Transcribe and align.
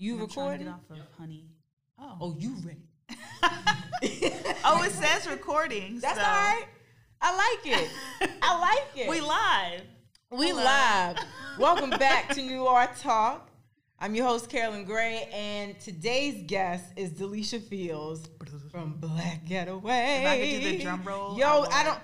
You 0.00 0.12
I'm 0.12 0.28
trying 0.28 0.60
recording? 0.60 0.66
get 0.66 0.74
off 0.74 0.90
of 0.90 1.18
honey. 1.18 1.44
Oh. 1.98 2.18
Oh, 2.20 2.36
you 2.38 2.54
ready? 2.64 2.86
oh, 4.64 4.84
it 4.84 4.92
says 4.92 5.28
recording. 5.28 5.98
That's 5.98 6.20
so. 6.20 6.24
all 6.24 6.30
right. 6.30 6.66
I 7.20 7.36
like 7.36 7.66
it. 7.66 7.90
I 8.40 8.60
like 8.60 8.96
it. 8.96 9.08
We 9.10 9.20
live. 9.20 9.82
We 10.30 10.50
Hello. 10.50 10.62
live. 10.62 11.16
Welcome 11.58 11.90
back 11.90 12.32
to 12.34 12.42
New 12.42 12.68
Art 12.68 12.96
Talk. 12.98 13.50
I'm 13.98 14.14
your 14.14 14.26
host, 14.26 14.48
Carolyn 14.48 14.84
Gray, 14.84 15.28
and 15.32 15.80
today's 15.80 16.44
guest 16.46 16.84
is 16.94 17.10
Delisha 17.10 17.60
Fields 17.60 18.28
from 18.70 18.98
Black 19.00 19.46
Getaway. 19.46 20.20
If 20.20 20.28
I 20.28 20.38
could 20.38 20.60
do 20.62 20.78
the 20.78 20.84
drum 20.84 21.02
roll. 21.02 21.36
Yo, 21.36 21.62
would. 21.62 21.70
I 21.72 21.82
don't. 21.82 21.98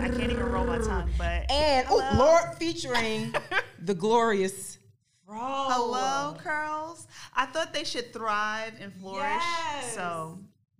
I 0.00 0.08
can't 0.08 0.32
even 0.32 0.46
roll 0.46 0.64
my 0.64 0.78
tongue, 0.78 1.10
but 1.18 1.50
And 1.50 1.86
oh, 1.90 2.16
Lord, 2.16 2.56
featuring 2.56 3.34
the 3.82 3.92
glorious 3.92 4.77
Fro. 5.28 5.36
hello, 5.38 6.34
curls. 6.38 7.06
I 7.36 7.44
thought 7.44 7.74
they 7.74 7.84
should 7.84 8.14
thrive 8.14 8.72
and 8.80 8.90
flourish. 8.94 9.26
Yes. 9.26 9.94
So 9.94 10.38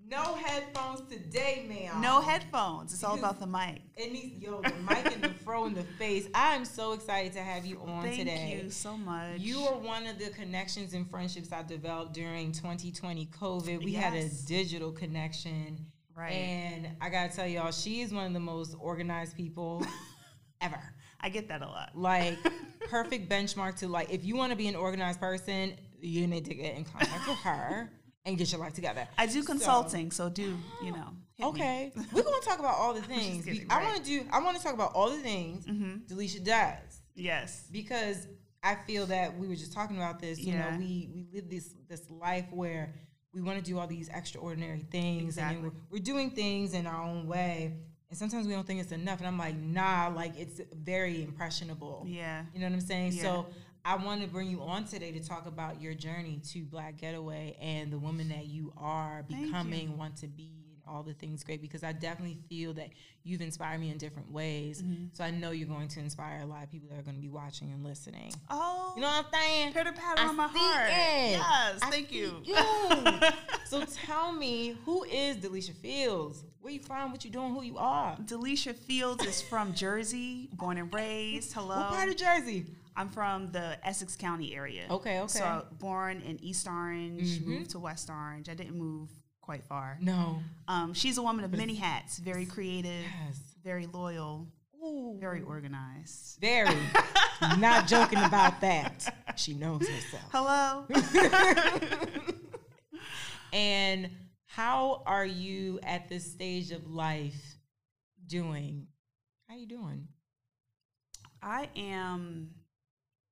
No 0.09 0.37
headphones 0.37 1.03
today, 1.03 1.67
ma'am. 1.69 2.01
no 2.01 2.23
headphones. 2.23 2.95
It's 2.95 3.05
all 3.05 3.19
about 3.19 3.41
the 3.41 3.47
mic. 3.47 3.83
It 3.95 4.11
needs 4.11 4.43
yo 4.43 4.63
the 4.63 4.73
mic 4.89 5.05
and 5.13 5.23
the 5.23 5.29
fro 5.45 5.67
in 5.67 5.75
the 5.75 5.83
face. 5.99 6.29
I'm 6.35 6.65
so 6.65 6.93
excited 6.95 7.35
to 7.35 7.41
have 7.41 7.67
you 7.67 7.79
on 7.87 8.05
Thank 8.05 8.21
today. 8.21 8.37
Thank 8.53 8.63
you 8.65 8.71
so 8.71 8.97
much. 8.97 9.39
You 9.41 9.59
are 9.67 9.77
one 9.77 10.07
of 10.07 10.19
the 10.19 10.31
connections 10.31 10.95
and 10.95 11.09
friendships 11.11 11.53
I 11.53 11.63
developed 11.63 12.15
during 12.15 12.53
2020 12.53 13.27
COVID. 13.39 13.85
We 13.85 13.93
had 13.93 14.15
a 14.15 14.31
digital 14.47 14.93
connection. 14.93 15.85
Right. 16.17 16.33
And 16.33 16.89
I 17.03 17.11
gotta 17.11 17.37
tell 17.37 17.47
y'all, 17.47 17.71
she 17.71 18.01
is 18.01 18.15
one 18.15 18.25
of 18.25 18.33
the 18.33 18.41
most 18.41 18.75
organized 18.81 19.37
people 19.37 19.85
ever. 20.63 20.81
I 21.21 21.29
get 21.29 21.49
that 21.49 21.63
a 21.63 21.67
lot. 21.67 21.91
Like 21.95 22.37
perfect 22.89 23.29
benchmark 23.29 23.77
to 23.79 23.89
like 23.89 24.11
if 24.11 24.25
you 24.25 24.37
want 24.37 24.51
to 24.53 24.57
be 24.57 24.69
an 24.69 24.77
organized 24.77 25.21
person, 25.21 25.75
you 26.01 26.27
need 26.27 26.45
to 26.47 26.55
get 26.55 26.77
in 26.77 26.85
contact 26.85 27.27
with 27.29 27.39
her 27.39 27.91
and 28.25 28.37
get 28.39 28.53
your 28.53 28.61
life 28.61 28.75
together. 28.75 29.09
I 29.17 29.27
do 29.27 29.43
consulting, 29.43 30.11
so, 30.11 30.29
do 30.29 30.57
you 30.85 30.93
know? 30.93 31.09
Okay, 31.43 31.93
we're 32.13 32.23
gonna 32.23 32.41
talk 32.43 32.59
about 32.59 32.75
all 32.77 32.93
the 32.95 33.03
things. 33.15 33.45
kidding, 33.45 33.67
I 33.71 33.77
right. 33.79 33.85
want 33.87 33.97
to 33.99 34.03
do. 34.05 34.27
I 34.33 34.41
want 34.43 34.57
to 34.57 34.63
talk 34.63 34.75
about 34.75 34.93
all 34.95 35.11
the 35.11 35.19
things 35.19 35.67
Mhm. 35.67 36.07
Delisha 36.09 36.43
does 36.45 37.01
Yes. 37.15 37.67
because 37.71 38.27
I 38.63 38.75
feel 38.75 39.07
that 39.07 39.39
we 39.39 39.47
were 39.49 39.55
just 39.55 39.73
talking 39.73 39.97
about 39.97 40.21
this. 40.21 40.39
You 40.41 40.53
Yeah. 40.53 40.71
know, 40.73 40.79
we 40.79 41.09
we 41.15 41.27
live 41.33 41.49
this 41.49 41.75
this 41.89 42.11
life 42.11 42.47
where 42.51 42.93
we 43.33 43.41
want 43.41 43.59
to 43.59 43.65
do 43.65 43.79
all 43.79 43.87
these 43.87 44.09
extraordinary 44.09 44.85
things, 44.91 45.37
and 45.39 45.47
Exactly. 45.51 45.55
then 45.57 45.65
we're, 45.91 45.99
we're 45.99 46.03
doing 46.05 46.31
things 46.31 46.75
in 46.75 46.87
our 46.87 47.03
own 47.05 47.27
way, 47.29 47.77
and 48.11 48.19
sometimes 48.19 48.47
we 48.47 48.55
don't 48.55 48.67
think 48.67 48.81
it's 48.81 48.93
enough. 48.93 49.19
And 49.19 49.27
I'm 49.27 49.39
like, 49.39 49.57
nah, 49.57 50.09
like 50.09 50.33
it's 50.39 50.61
very 50.73 51.23
impressionable. 51.23 52.05
Yeah. 52.07 52.45
You 52.55 52.61
know 52.61 52.67
what 52.67 52.73
I'm 52.73 52.81
saying? 52.81 53.13
Yeah. 53.13 53.23
So 53.23 53.47
I 53.85 53.97
want 53.97 54.23
to 54.23 54.29
bring 54.29 54.49
you 54.49 54.63
on 54.63 54.85
today 54.85 55.13
to 55.13 55.21
talk 55.27 55.47
about 55.47 55.81
your 55.81 55.95
journey 55.95 56.41
to 56.53 56.65
Black 56.65 56.97
Getaway 56.97 57.57
and 57.61 57.93
the 57.93 57.99
woman 57.99 58.29
that 58.31 58.47
you 58.47 58.73
are 58.77 59.25
Thank 59.29 59.41
you. 59.41 59.47
becoming, 59.47 59.99
want 59.99 60.17
to 60.19 60.27
be, 60.27 60.51
all 60.89 61.03
the 61.03 61.13
things 61.15 61.45
great. 61.45 61.61
Because 61.61 61.85
I 61.85 61.93
definitely 61.93 62.39
feel 62.49 62.73
that 62.75 62.89
you've 63.25 63.41
inspired 63.41 63.81
me 63.81 63.91
in 63.91 63.99
different 63.99 64.31
ways. 64.33 64.83
Mm-hmm. 64.83 65.07
So 65.13 65.25
I 65.25 65.31
know 65.31 65.51
you're 65.51 65.69
going 65.69 65.89
to 65.89 66.01
inspire 66.01 66.41
a 66.43 66.47
lot 66.47 66.63
of 66.63 66.71
people 66.71 66.89
that 66.91 66.99
are 66.99 67.03
going 67.03 67.17
to 67.17 67.23
be 67.23 67.29
watching 67.29 67.71
and 67.71 67.85
listening. 67.85 68.33
Oh. 68.49 68.93
You 68.97 69.03
know 69.03 69.09
what 69.09 69.27
I'm 69.27 69.41
saying? 69.41 69.73
Pitter 69.73 69.93
patter 69.93 70.23
I 70.23 70.27
on 70.29 70.37
my 70.37 70.49
heart. 70.51 70.89
it. 70.89 70.93
Yes, 71.39 71.79
I 71.83 71.91
thank 71.91 72.11
you. 72.13 72.37
you. 72.45 72.57
so 73.67 73.85
tell 74.07 74.33
me, 74.33 74.77
who 74.85 75.05
is 75.05 75.37
Delisha 75.37 75.75
Fields? 75.75 76.45
Where 76.61 76.73
you 76.73 76.81
from? 76.81 77.13
What 77.13 77.25
you 77.25 77.31
doing? 77.31 77.55
Who 77.55 77.63
you 77.63 77.79
are? 77.79 78.17
Delisha 78.17 78.75
Fields 78.75 79.25
is 79.25 79.41
from 79.43 79.75
Jersey, 79.75 80.49
born 80.55 80.79
and 80.79 80.93
raised. 80.93 81.53
Hello. 81.53 81.77
What 81.77 81.89
part 81.91 82.09
of 82.09 82.17
Jersey? 82.17 82.67
I'm 82.97 83.09
from 83.11 83.53
the 83.53 83.79
Essex 83.87 84.17
County 84.17 84.57
area. 84.57 84.87
Okay, 84.91 85.21
okay. 85.21 85.29
So 85.29 85.65
born 85.79 86.21
in 86.21 86.43
East 86.43 86.67
Orange, 86.67 87.39
Mhm. 87.39 87.47
moved 87.47 87.71
to 87.71 87.79
West 87.79 88.11
Orange. 88.11 88.49
I 88.49 88.55
didn't 88.55 88.77
move 88.77 89.09
quite 89.49 89.65
far. 89.65 89.97
No. 90.03 90.43
Um, 90.69 90.93
she's 90.93 91.17
a 91.17 91.23
woman 91.23 91.43
of 91.43 91.53
many 91.53 91.75
hats, 91.75 92.19
very 92.19 92.45
creative, 92.45 92.91
Yes. 93.27 93.41
very 93.65 93.87
loyal, 93.87 94.47
Ooh. 94.85 95.17
very 95.19 95.41
organized. 95.41 96.37
Very. 96.39 96.77
Not 97.59 97.87
joking 97.87 98.19
about 98.19 98.61
that. 98.61 99.11
She 99.37 99.55
knows 99.55 99.89
herself. 99.89 100.25
Hello. 100.31 100.85
And 103.51 104.11
how 104.45 105.03
are 105.07 105.25
you 105.25 105.81
at 105.83 106.11
this 106.11 106.31
stage 106.31 106.71
of 106.71 106.87
life 106.91 107.57
doing? 108.27 108.89
How 109.49 109.55
are 109.55 109.59
you 109.59 109.67
doing? 109.67 110.09
I 111.43 111.71
am 111.75 112.51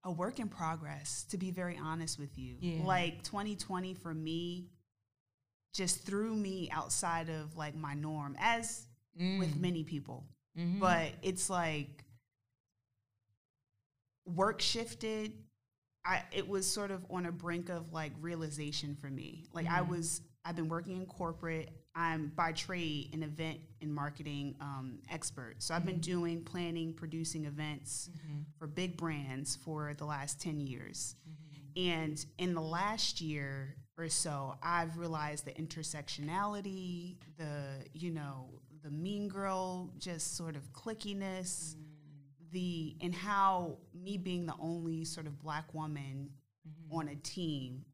a 0.05 0.11
work 0.11 0.41
in 0.41 0.49
progress, 0.49 1.27
to 1.33 1.37
be 1.37 1.51
very 1.51 1.77
honest 1.77 2.19
with 2.19 2.39
you. 2.39 2.57
Yeah. 2.61 2.83
Like 2.85 3.25
2020 3.25 3.93
for 3.93 4.15
me 4.15 4.71
just 5.77 6.03
threw 6.05 6.35
me 6.35 6.71
outside 6.71 7.29
of 7.29 7.57
like 7.57 7.75
my 7.77 7.95
norm, 7.95 8.35
as 8.39 8.87
with 9.15 9.55
Mm. 9.55 9.61
many 9.61 9.85
people. 9.85 10.27
Mhm. 10.57 10.79
But 10.81 11.13
it's 11.23 11.49
like 11.51 12.05
work 14.27 14.61
shifted. 14.61 15.33
I 16.05 16.23
it 16.33 16.47
was 16.47 16.71
sort 16.71 16.91
of 16.91 17.05
on 17.11 17.27
a 17.27 17.33
brink 17.33 17.69
of 17.69 17.93
like 17.93 18.13
realization 18.21 18.95
for 18.97 19.11
me. 19.11 19.45
Like 19.53 19.67
I 19.67 19.81
Mhm. 19.81 19.89
was 19.89 20.23
I've 20.45 20.55
been 20.57 20.69
working 20.69 20.97
in 21.01 21.07
corporate. 21.07 21.73
I'm 21.95 22.29
by 22.29 22.53
trade 22.53 23.13
an 23.15 23.23
event 23.25 23.61
and 23.81 23.93
marketing 23.93 24.55
um, 24.61 25.03
expert. 25.09 25.57
So 25.61 25.75
I've 25.75 25.85
been 25.85 25.99
doing 25.99 26.45
planning, 26.45 26.93
producing 26.95 27.47
events 27.47 28.11
Mhm. 28.15 28.45
for 28.59 28.67
big 28.69 28.97
brands 28.97 29.57
for 29.57 29.93
the 29.95 30.05
last 30.05 30.41
10 30.41 30.61
years. 30.61 31.17
Mhm. 31.29 31.95
And 31.97 32.27
in 32.39 32.55
the 32.55 32.61
last 32.63 33.21
year 33.21 33.77
or 33.99 34.09
so, 34.09 34.55
I've 34.63 34.99
realized 34.99 35.45
the 35.47 35.53
intersectionality, 35.53 37.17
the, 37.39 37.85
you 37.93 38.11
know, 38.11 38.49
the 38.83 38.91
mean 38.91 39.29
girl, 39.29 39.91
just 39.99 40.37
sort 40.37 40.57
of 40.57 40.73
clickiness, 40.73 41.75
the, 42.53 42.97
and 43.01 43.15
how 43.15 43.79
me 43.95 44.17
being 44.17 44.47
the 44.47 44.55
only 44.61 45.05
sort 45.05 45.27
of 45.27 45.39
black 45.39 45.73
woman 45.75 46.31
Mhm. 46.69 46.95
on 46.95 47.09
a 47.09 47.17
team, 47.17 47.85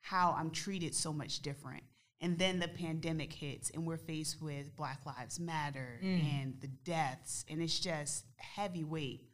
how 0.00 0.32
I'm 0.32 0.50
treated 0.50 0.94
so 0.94 1.12
much 1.12 1.40
different. 1.40 1.84
And 2.22 2.38
then 2.38 2.58
the 2.58 2.68
pandemic 2.68 3.32
hits, 3.32 3.70
and 3.70 3.86
we're 3.86 3.96
faced 3.96 4.42
with 4.42 4.74
Black 4.76 5.06
Lives 5.06 5.40
Matter 5.40 6.00
Mm. 6.02 6.24
and 6.24 6.60
the 6.60 6.68
deaths, 6.68 7.44
and 7.48 7.62
it's 7.62 7.80
just 7.80 8.26
heavy 8.36 8.84
weight 8.84 9.29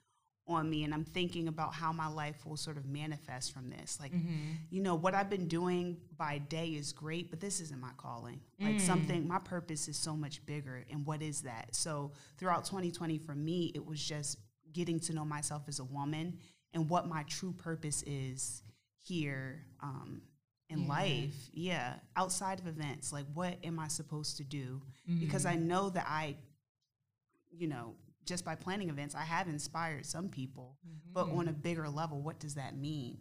on 0.49 0.71
me. 0.71 0.84
And 0.84 0.95
I'm 0.95 1.05
thinking 1.05 1.49
about 1.49 1.75
how 1.75 1.93
my 1.93 2.07
life 2.07 2.47
will 2.47 2.57
sort 2.57 2.77
of 2.77 2.87
manifest 2.87 3.53
from 3.53 3.69
this. 3.71 3.99
Like, 3.99 4.12
Mhm. 4.12 4.57
you 4.71 4.81
know, 4.81 4.95
what 4.95 5.15
I've 5.15 5.29
been 5.29 5.49
doing 5.49 6.01
by 6.17 6.39
day 6.39 6.75
is 6.75 6.93
great, 6.93 7.31
but 7.31 7.41
this 7.41 7.61
isn't 7.61 7.81
my 7.81 7.93
calling. 7.97 8.41
Like, 8.61 8.77
Mm. 8.77 8.81
something, 8.81 9.27
my 9.27 9.39
purpose 9.41 9.89
is 9.89 9.97
so 9.97 10.17
much 10.17 10.45
bigger. 10.47 10.85
And 10.91 11.05
what 11.05 11.21
is 11.23 11.43
that? 11.43 11.75
So, 11.75 12.12
throughout 12.37 12.65
2020, 12.65 13.19
for 13.19 13.35
me, 13.35 13.73
it 13.75 13.85
was 13.85 14.03
just 14.03 14.39
getting 14.73 15.01
to 15.01 15.12
know 15.12 15.25
myself 15.25 15.65
as 15.69 15.79
a 15.81 15.85
woman 15.85 16.39
and 16.73 16.89
what 16.89 17.09
my 17.09 17.23
true 17.25 17.53
purpose 17.53 18.03
is 18.05 18.62
here 19.01 19.65
um, 19.81 20.23
in 20.69 20.81
Yeah. 20.83 20.89
life. 20.89 21.49
Yeah, 21.53 21.99
outside 22.17 22.59
of 22.61 22.67
events, 22.67 23.12
like 23.12 23.27
what 23.35 23.56
am 23.65 23.79
I 23.79 23.89
supposed 23.89 24.37
to 24.39 24.45
do? 24.45 24.83
Because 25.19 25.45
Mhm. 25.45 25.51
I 25.51 25.56
know 25.56 25.91
that 25.91 26.06
I, 26.09 26.37
you 27.51 27.69
know, 27.69 27.95
just 28.26 28.44
by 28.44 28.54
planning 28.54 28.91
events, 28.91 29.14
I 29.14 29.22
have 29.22 29.48
inspired 29.48 30.04
some 30.04 30.28
people, 30.28 30.76
but 31.12 31.26
Mhm. 31.28 31.38
on 31.38 31.48
a 31.48 31.53
bigger 31.53 31.88
level, 31.88 32.20
what 32.20 32.38
does 32.38 32.54
that 32.56 32.76
mean? 32.76 33.19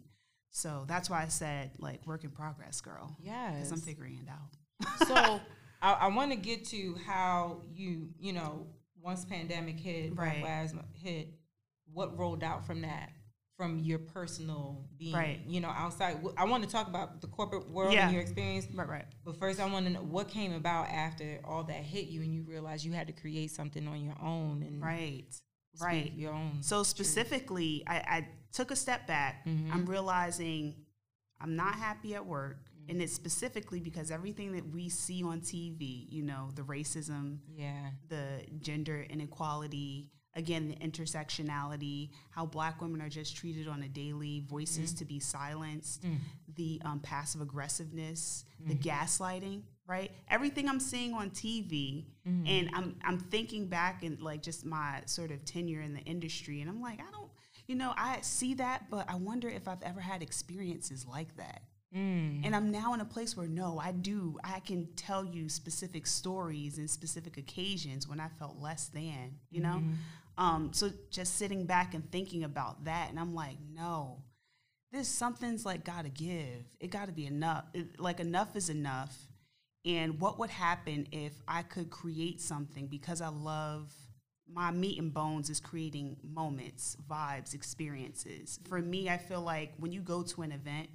So 0.50 0.84
that's 0.88 1.08
why 1.08 1.22
I 1.22 1.28
said 1.28 1.72
like 1.78 2.06
work 2.06 2.24
in 2.24 2.30
progress, 2.30 2.80
girl, 2.80 3.16
yes. 3.20 3.54
because 3.54 3.72
I'm 3.72 3.80
figuring 3.80 4.18
it 4.18 4.28
out. 4.28 5.06
so 5.06 5.14
I, 5.82 5.92
I 5.92 6.06
want 6.08 6.30
to 6.32 6.36
get 6.36 6.64
to 6.66 6.96
how 7.06 7.62
you, 7.72 8.08
you 8.18 8.32
know, 8.32 8.66
once 9.00 9.24
pandemic 9.24 9.78
hit, 9.78 10.14
Black 10.16 10.34
Right. 10.34 10.42
Lives 10.42 10.74
hit, 10.94 11.28
what 11.92 12.18
rolled 12.18 12.42
out 12.42 12.66
from 12.66 12.80
that, 12.82 13.10
from 13.56 13.78
your 13.78 13.98
personal 13.98 14.84
being, 14.98 15.14
Right. 15.14 15.40
you 15.46 15.60
know, 15.60 15.68
outside. 15.68 16.18
I 16.36 16.44
want 16.44 16.62
to 16.64 16.68
talk 16.68 16.88
about 16.88 17.20
the 17.22 17.26
corporate 17.26 17.70
world 17.70 17.94
Yeah. 17.94 18.04
and 18.06 18.12
your 18.12 18.20
experience, 18.22 18.66
Right, 18.72 18.86
right. 18.88 19.06
but 19.24 19.38
first 19.38 19.58
I 19.60 19.70
want 19.70 19.86
to 19.86 19.92
know 19.92 20.02
what 20.02 20.28
came 20.28 20.52
about 20.52 20.88
after 20.88 21.40
all 21.44 21.64
that 21.64 21.82
hit 21.82 22.06
you 22.08 22.20
and 22.22 22.34
you 22.34 22.42
realized 22.42 22.84
you 22.84 22.92
had 22.92 23.06
to 23.06 23.12
create 23.14 23.50
something 23.50 23.88
on 23.88 24.04
your 24.04 24.20
own 24.20 24.62
and 24.62 24.82
Right. 24.82 25.24
right. 25.80 26.12
your 26.12 26.32
own. 26.34 26.62
So 26.62 26.82
specifically, 26.82 27.82
I, 27.86 27.96
I 27.96 28.28
took 28.52 28.70
a 28.70 28.76
step 28.76 29.06
back. 29.06 29.46
Mhm. 29.46 29.72
I'm 29.72 29.86
realizing 29.86 30.74
I'm 31.40 31.56
not 31.56 31.74
happy 31.76 32.14
at 32.14 32.24
work. 32.26 32.58
Mm-hmm. 32.62 32.90
And 32.90 33.02
it's 33.02 33.12
specifically 33.12 33.80
because 33.80 34.10
everything 34.10 34.52
that 34.52 34.66
we 34.70 34.88
see 34.88 35.22
on 35.22 35.40
TV, 35.40 36.06
you 36.10 36.22
know, 36.22 36.50
the 36.54 36.62
racism, 36.62 37.38
yeah, 37.48 37.90
the 38.08 38.42
gender 38.60 39.02
inequality, 39.02 40.10
again, 40.36 40.68
the 40.68 40.76
intersectionality, 40.76 42.10
how 42.30 42.46
black 42.46 42.80
women 42.80 43.00
are 43.02 43.08
just 43.08 43.36
treated 43.36 43.66
on 43.68 43.82
a 43.82 43.88
daily, 43.88 44.44
voices 44.46 44.92
to 44.94 45.04
be 45.04 45.18
silenced, 45.18 46.02
Mm. 46.04 46.18
the 46.54 46.80
um, 46.84 47.00
passive 47.00 47.40
aggressiveness, 47.40 48.44
the 48.66 48.74
Mm-hmm. 48.74 48.88
gaslighting, 48.88 49.62
right? 49.86 50.10
Everything 50.28 50.68
I'm 50.68 50.80
seeing 50.80 51.14
on 51.14 51.30
TV, 51.30 52.04
Mm-hmm. 52.28 52.46
and 52.46 52.70
I'm 52.74 52.96
I'm 53.02 53.18
thinking 53.18 53.66
back 53.66 54.02
in 54.02 54.18
like 54.20 54.42
just 54.42 54.64
my 54.64 55.02
sort 55.06 55.30
of 55.30 55.44
tenure 55.44 55.80
in 55.80 55.94
the 55.94 56.00
industry, 56.00 56.60
and 56.60 56.70
I'm 56.70 56.80
like, 56.80 57.00
I 57.00 57.10
don't, 57.10 57.30
you 57.66 57.74
know, 57.74 57.92
I 57.96 58.20
see 58.22 58.54
that, 58.54 58.90
but 58.90 59.08
I 59.10 59.14
wonder 59.16 59.48
if 59.48 59.66
I've 59.68 59.82
ever 59.82 60.00
had 60.00 60.22
experiences 60.22 61.06
like 61.06 61.36
that. 61.36 61.62
Mm. 61.94 62.44
And 62.44 62.54
I'm 62.54 62.70
now 62.70 62.94
in 62.94 63.00
a 63.00 63.04
place 63.04 63.36
where 63.36 63.46
no, 63.46 63.78
I 63.78 63.92
do. 63.92 64.38
I 64.44 64.60
can 64.60 64.86
tell 64.96 65.24
you 65.24 65.48
specific 65.48 66.06
stories 66.06 66.78
and 66.78 66.90
specific 66.90 67.36
occasions 67.38 68.06
when 68.08 68.20
I 68.20 68.28
felt 68.38 68.58
less 68.60 68.88
than, 68.88 69.36
you 69.50 69.60
know? 69.62 69.82
Um, 70.38 70.70
so 70.72 70.90
just 71.10 71.36
sitting 71.36 71.64
back 71.64 71.94
and 71.94 72.10
thinking 72.10 72.44
about 72.44 72.84
that, 72.84 73.08
and 73.10 73.18
I'm 73.18 73.34
like, 73.34 73.56
no, 73.74 74.22
this 74.92 75.08
something's 75.08 75.64
like 75.64 75.84
gotta 75.84 76.08
give. 76.08 76.64
It 76.80 76.90
gotta 76.90 77.12
be 77.12 77.26
enough. 77.26 77.64
It- 77.74 77.98
like 77.98 78.20
enough 78.20 78.54
is 78.56 78.68
enough. 78.68 79.16
And 79.84 80.20
what 80.20 80.38
would 80.38 80.50
happen 80.50 81.06
if 81.12 81.32
I 81.46 81.62
could 81.62 81.90
create 81.90 82.40
something 82.40 82.88
because 82.88 83.20
I 83.20 83.28
love 83.28 83.92
my 84.52 84.70
meat 84.70 84.98
and 84.98 85.12
bones 85.12 85.50
is 85.50 85.60
creating 85.60 86.16
moments, 86.22 86.96
vibes, 87.08 87.54
experiences. 87.54 88.58
For 88.68 88.80
me, 88.80 89.08
I 89.08 89.18
feel 89.18 89.40
like 89.40 89.74
when 89.78 89.92
you 89.92 90.00
go 90.00 90.22
to 90.22 90.42
an 90.42 90.52
event, 90.52 90.88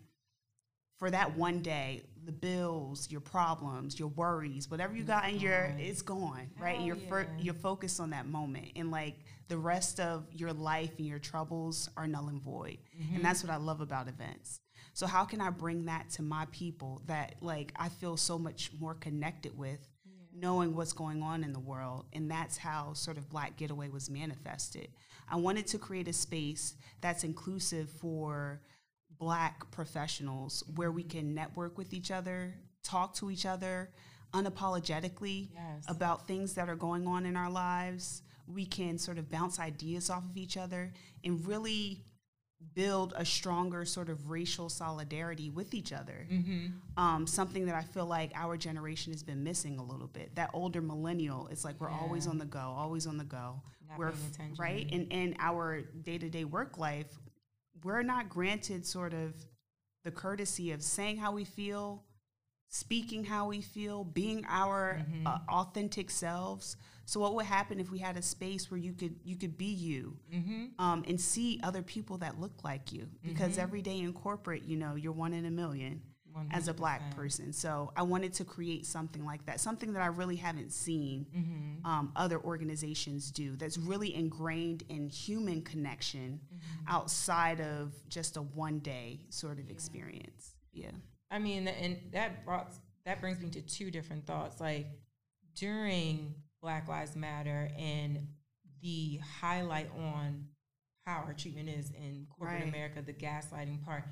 for 1.01 1.09
that 1.09 1.35
one 1.35 1.63
day, 1.63 2.03
the 2.25 2.31
bills, 2.31 3.09
your 3.09 3.21
problems, 3.21 3.97
your 3.97 4.09
worries, 4.09 4.69
whatever 4.69 4.95
you 4.95 5.03
got 5.03 5.27
in 5.27 5.39
your, 5.39 5.75
it's 5.79 6.03
gone, 6.03 6.47
right? 6.59 6.79
You're 6.79 6.95
fir- 6.95 7.21
yeah. 7.21 7.43
you're 7.43 7.53
focused 7.55 7.99
on 7.99 8.11
that 8.11 8.27
moment, 8.27 8.67
and 8.75 8.91
like 8.91 9.15
the 9.47 9.57
rest 9.57 9.99
of 9.99 10.27
your 10.31 10.53
life 10.53 10.91
and 10.99 11.07
your 11.07 11.17
troubles 11.17 11.89
are 11.97 12.05
null 12.05 12.27
and 12.27 12.39
void, 12.39 12.77
and 13.15 13.25
that's 13.25 13.43
what 13.43 13.51
I 13.51 13.55
love 13.55 13.81
about 13.81 14.09
events. 14.09 14.59
So 14.93 15.07
how 15.07 15.25
can 15.25 15.41
I 15.41 15.49
bring 15.49 15.85
that 15.85 16.11
to 16.11 16.21
my 16.21 16.45
people 16.51 17.01
that 17.07 17.33
like 17.41 17.73
I 17.77 17.89
feel 17.89 18.15
so 18.15 18.37
much 18.37 18.69
more 18.79 18.93
connected 18.93 19.57
with, 19.57 19.79
knowing 20.31 20.75
what's 20.75 20.93
going 20.93 21.23
on 21.23 21.43
in 21.43 21.51
the 21.51 21.59
world, 21.59 22.05
and 22.13 22.29
that's 22.29 22.57
how 22.57 22.93
sort 22.93 23.17
of 23.17 23.27
Black 23.27 23.57
Getaway 23.57 23.89
was 23.89 24.07
manifested. 24.07 24.89
I 25.27 25.37
wanted 25.37 25.65
to 25.65 25.79
create 25.79 26.07
a 26.07 26.13
space 26.13 26.75
that's 27.01 27.23
inclusive 27.23 27.89
for 27.89 28.61
black 29.21 29.69
professionals 29.69 30.63
where 30.75 30.91
we 30.91 31.03
can 31.03 31.35
network 31.35 31.77
with 31.77 31.93
each 31.93 32.09
other, 32.09 32.55
talk 32.83 33.13
to 33.13 33.29
each 33.29 33.45
other 33.45 33.91
unapologetically 34.33 35.49
Yes. 35.53 35.85
about 35.87 36.27
things 36.27 36.55
that 36.55 36.67
are 36.67 36.75
going 36.75 37.05
on 37.07 37.27
in 37.27 37.35
our 37.37 37.49
lives. 37.51 38.23
We 38.47 38.65
can 38.65 38.97
sort 38.97 39.19
of 39.19 39.29
bounce 39.29 39.59
ideas 39.59 40.09
off 40.09 40.25
of 40.25 40.35
each 40.37 40.57
other 40.57 40.91
and 41.23 41.45
really 41.45 42.03
build 42.73 43.13
a 43.15 43.23
stronger 43.25 43.85
sort 43.85 44.09
of 44.09 44.29
racial 44.29 44.69
solidarity 44.69 45.51
with 45.51 45.73
each 45.75 45.93
other. 45.93 46.27
Mm-hmm. 46.31 46.67
Um, 46.99 47.27
something 47.27 47.67
that 47.67 47.75
I 47.75 47.83
feel 47.83 48.05
like 48.07 48.31
our 48.33 48.57
generation 48.57 49.13
has 49.13 49.21
been 49.21 49.43
missing 49.43 49.77
a 49.77 49.83
little 49.83 50.07
bit. 50.07 50.33
That 50.35 50.49
older 50.53 50.81
millennial, 50.81 51.47
it's 51.51 51.63
like 51.63 51.79
we're 51.79 51.91
always 51.91 52.25
on 52.25 52.39
the 52.39 52.45
go, 52.45 52.59
always 52.59 53.05
on 53.05 53.17
the 53.17 53.23
go. 53.23 53.61
Not 53.87 53.99
we're 53.99 54.09
f- 54.09 54.39
right 54.57 54.87
and 54.91 55.11
in 55.11 55.35
our 55.39 55.81
day 55.81 56.17
to 56.17 56.29
day 56.29 56.45
work 56.45 56.77
life. 56.77 57.07
We're 57.83 58.03
not 58.03 58.29
granted 58.29 58.85
sort 58.85 59.13
of 59.13 59.33
the 60.03 60.11
courtesy 60.11 60.71
of 60.71 60.81
saying 60.81 61.17
how 61.17 61.31
we 61.31 61.43
feel, 61.45 62.03
speaking 62.69 63.23
how 63.25 63.47
we 63.47 63.61
feel, 63.61 64.03
being 64.03 64.45
our 64.47 65.01
Mm-hmm. 65.01 65.27
uh, 65.27 65.39
authentic 65.49 66.09
selves. 66.09 66.75
So 67.05 67.19
what 67.19 67.35
would 67.35 67.45
happen 67.45 67.79
if 67.79 67.91
we 67.91 67.99
had 67.99 68.15
a 68.17 68.21
space 68.21 68.71
where 68.71 68.79
you 68.79 68.93
could 68.93 69.15
you 69.23 69.35
could 69.35 69.57
be 69.57 69.65
you 69.65 70.17
Mm-hmm. 70.33 70.65
um, 70.79 71.03
and 71.07 71.19
see 71.19 71.59
other 71.63 71.81
people 71.81 72.17
that 72.19 72.39
look 72.39 72.63
like 72.63 72.91
you? 72.93 73.07
Because 73.23 73.57
every 73.57 73.81
day 73.81 73.99
in 73.99 74.13
corporate, 74.13 74.63
you 74.63 74.77
know, 74.77 74.95
you're 74.95 75.11
one 75.11 75.33
in 75.33 75.45
a 75.45 75.51
million 75.51 76.01
as 76.51 76.67
a 76.67 76.73
black 76.73 77.15
person. 77.15 77.53
So 77.53 77.91
I 77.95 78.01
wanted 78.03 78.33
to 78.35 78.43
create 78.45 78.85
something 78.85 79.23
like 79.25 79.45
that, 79.45 79.59
something 79.59 79.93
that 79.93 80.01
I 80.01 80.07
really 80.07 80.35
haven't 80.37 80.71
seen 80.73 81.25
Mm-hmm. 81.35 81.85
um, 81.85 82.11
other 82.15 82.39
organizations 82.39 83.31
do. 83.31 83.55
That's 83.55 83.77
really 83.77 84.13
ingrained 84.15 84.83
in 84.89 85.09
human 85.09 85.61
connection 85.61 86.39
Mm-hmm. 86.53 86.85
outside 86.95 87.59
of 87.61 87.93
just 88.09 88.37
a 88.37 88.41
one 88.41 88.79
day 88.79 89.19
sort 89.29 89.59
of 89.59 89.69
experience. 89.69 90.55
Yeah. 90.73 90.91
I 91.29 91.39
mean, 91.39 91.67
and 91.67 91.97
that 92.13 92.45
brought 92.45 92.73
that 93.05 93.19
brings 93.21 93.39
me 93.39 93.49
to 93.49 93.61
two 93.61 93.89
different 93.91 94.25
thoughts. 94.27 94.59
Like 94.61 94.87
during 95.55 96.35
Black 96.61 96.87
Lives 96.87 97.15
Matter 97.15 97.69
and 97.77 98.27
the 98.81 99.19
highlight 99.41 99.89
on 99.97 100.45
how 101.05 101.23
our 101.25 101.33
treatment 101.33 101.69
is 101.69 101.89
in 101.91 102.27
corporate 102.37 102.61
Right. 102.61 102.69
America, 102.69 103.01
the 103.01 103.13
gaslighting 103.13 103.83
part. 103.83 104.03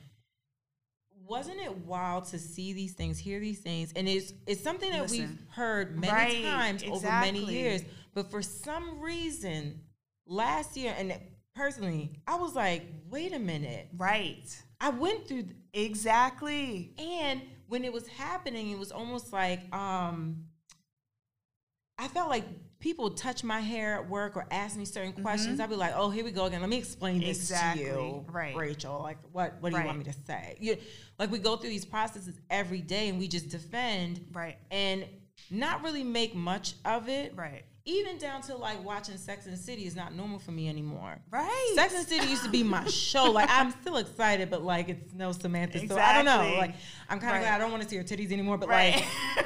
Wasn't 1.30 1.60
it 1.60 1.78
wild 1.86 2.26
to 2.26 2.40
see 2.40 2.74
these 2.74 2.94
things, 2.94 3.20
hear 3.20 3.40
these 3.40 3.60
things, 3.60 3.94
and 3.96 4.10
it's 4.10 4.34
it's 4.48 4.62
something 4.62 4.90
that 4.92 5.10
we've 5.10 5.38
heard 5.50 5.96
many 5.96 6.12
Right, 6.12 6.44
times 6.44 6.84
over 6.84 7.08
many 7.08 7.44
years, 7.46 7.84
but 8.16 8.32
for 8.32 8.42
some 8.42 9.00
reason, 9.00 9.82
last 10.26 10.76
year, 10.76 10.96
and 10.98 11.14
personally, 11.56 12.20
I 12.28 12.36
was 12.36 12.56
like, 12.56 12.84
wait 13.10 13.34
a 13.34 13.40
minute, 13.40 13.90
Right. 13.96 14.44
I 14.82 14.90
went 14.90 15.28
through 15.28 15.44
th- 15.44 15.56
Exactly. 15.74 16.96
and 16.98 17.42
when 17.68 17.86
it 17.86 17.94
was 17.94 18.08
happening, 18.08 18.72
it 18.72 18.80
was 18.80 18.92
almost 18.92 19.32
like 19.32 19.72
um, 19.74 20.46
I 22.00 22.08
felt 22.08 22.30
like 22.30 22.46
people 22.80 23.10
touch 23.12 23.44
my 23.44 23.60
hair 23.60 23.96
at 23.96 24.10
work 24.10 24.38
or 24.38 24.46
ask 24.52 24.78
me 24.78 24.86
certain 24.86 25.12
questions. 25.12 25.60
I'd 25.60 25.70
be 25.70 25.76
like, 25.76 25.94
"Oh, 25.96 26.10
here 26.10 26.24
we 26.24 26.32
go 26.32 26.46
again. 26.46 26.62
Let 26.62 26.70
me 26.70 26.78
explain 26.78 27.20
this 27.20 27.38
Mm-hmm. 27.52 27.54
Exactly. 27.54 27.84
to 27.84 27.90
you, 27.90 28.26
Right. 28.32 28.56
Rachel. 28.56 29.00
Like, 29.02 29.18
what 29.32 29.56
what 29.62 29.72
do 29.74 29.80
you 29.80 29.86
want 29.86 29.98
me 29.98 30.04
to 30.06 30.14
say? 30.26 30.56
You, 30.60 30.78
like, 31.18 31.30
we 31.32 31.40
go 31.40 31.58
through 31.58 31.70
these 31.70 31.86
processes 31.86 32.40
every 32.50 32.82
day, 32.82 33.10
and 33.10 33.20
we 33.20 33.28
just 33.28 33.50
defend, 33.50 34.26
Right. 34.32 34.58
and 34.72 35.06
not 35.52 35.84
really 35.84 36.04
make 36.04 36.36
much 36.36 36.76
of 36.86 37.10
it, 37.10 37.34
Right. 37.36 37.64
Even 37.90 38.18
down 38.20 38.42
to 38.44 38.56
like 38.56 38.84
watching 38.84 39.18
Sex 39.18 39.46
and 39.48 39.54
the 39.54 39.60
City 39.60 39.86
is 39.88 39.96
not 39.96 40.14
normal 40.14 40.38
for 40.38 40.52
me 40.52 40.70
anymore. 40.70 41.18
Right. 41.32 41.72
Sex 41.74 41.94
and 41.96 42.06
the 42.06 42.08
City 42.10 42.28
used 42.28 42.44
to 42.44 42.50
be 42.50 42.62
my 42.62 42.86
show. 42.86 43.32
Like 43.40 43.50
I'm 43.52 43.72
still 43.82 43.98
excited, 43.98 44.50
but 44.50 44.62
like 44.64 44.90
it's 44.90 45.14
no 45.14 45.32
Samantha. 45.32 45.80
So 45.88 45.98
I 45.98 46.14
don't 46.14 46.26
know. 46.26 46.56
Like 46.58 46.76
I'm 47.10 47.20
kind 47.20 47.32
of 47.36 47.42
Right. 47.42 47.48
glad 47.48 47.56
I 47.56 47.58
don't 47.58 47.72
want 47.72 47.82
to 47.84 47.90
see 47.90 47.96
her 47.98 48.04
titties 48.04 48.32
anymore. 48.32 48.58
But 48.58 48.70
Right. 48.70 49.04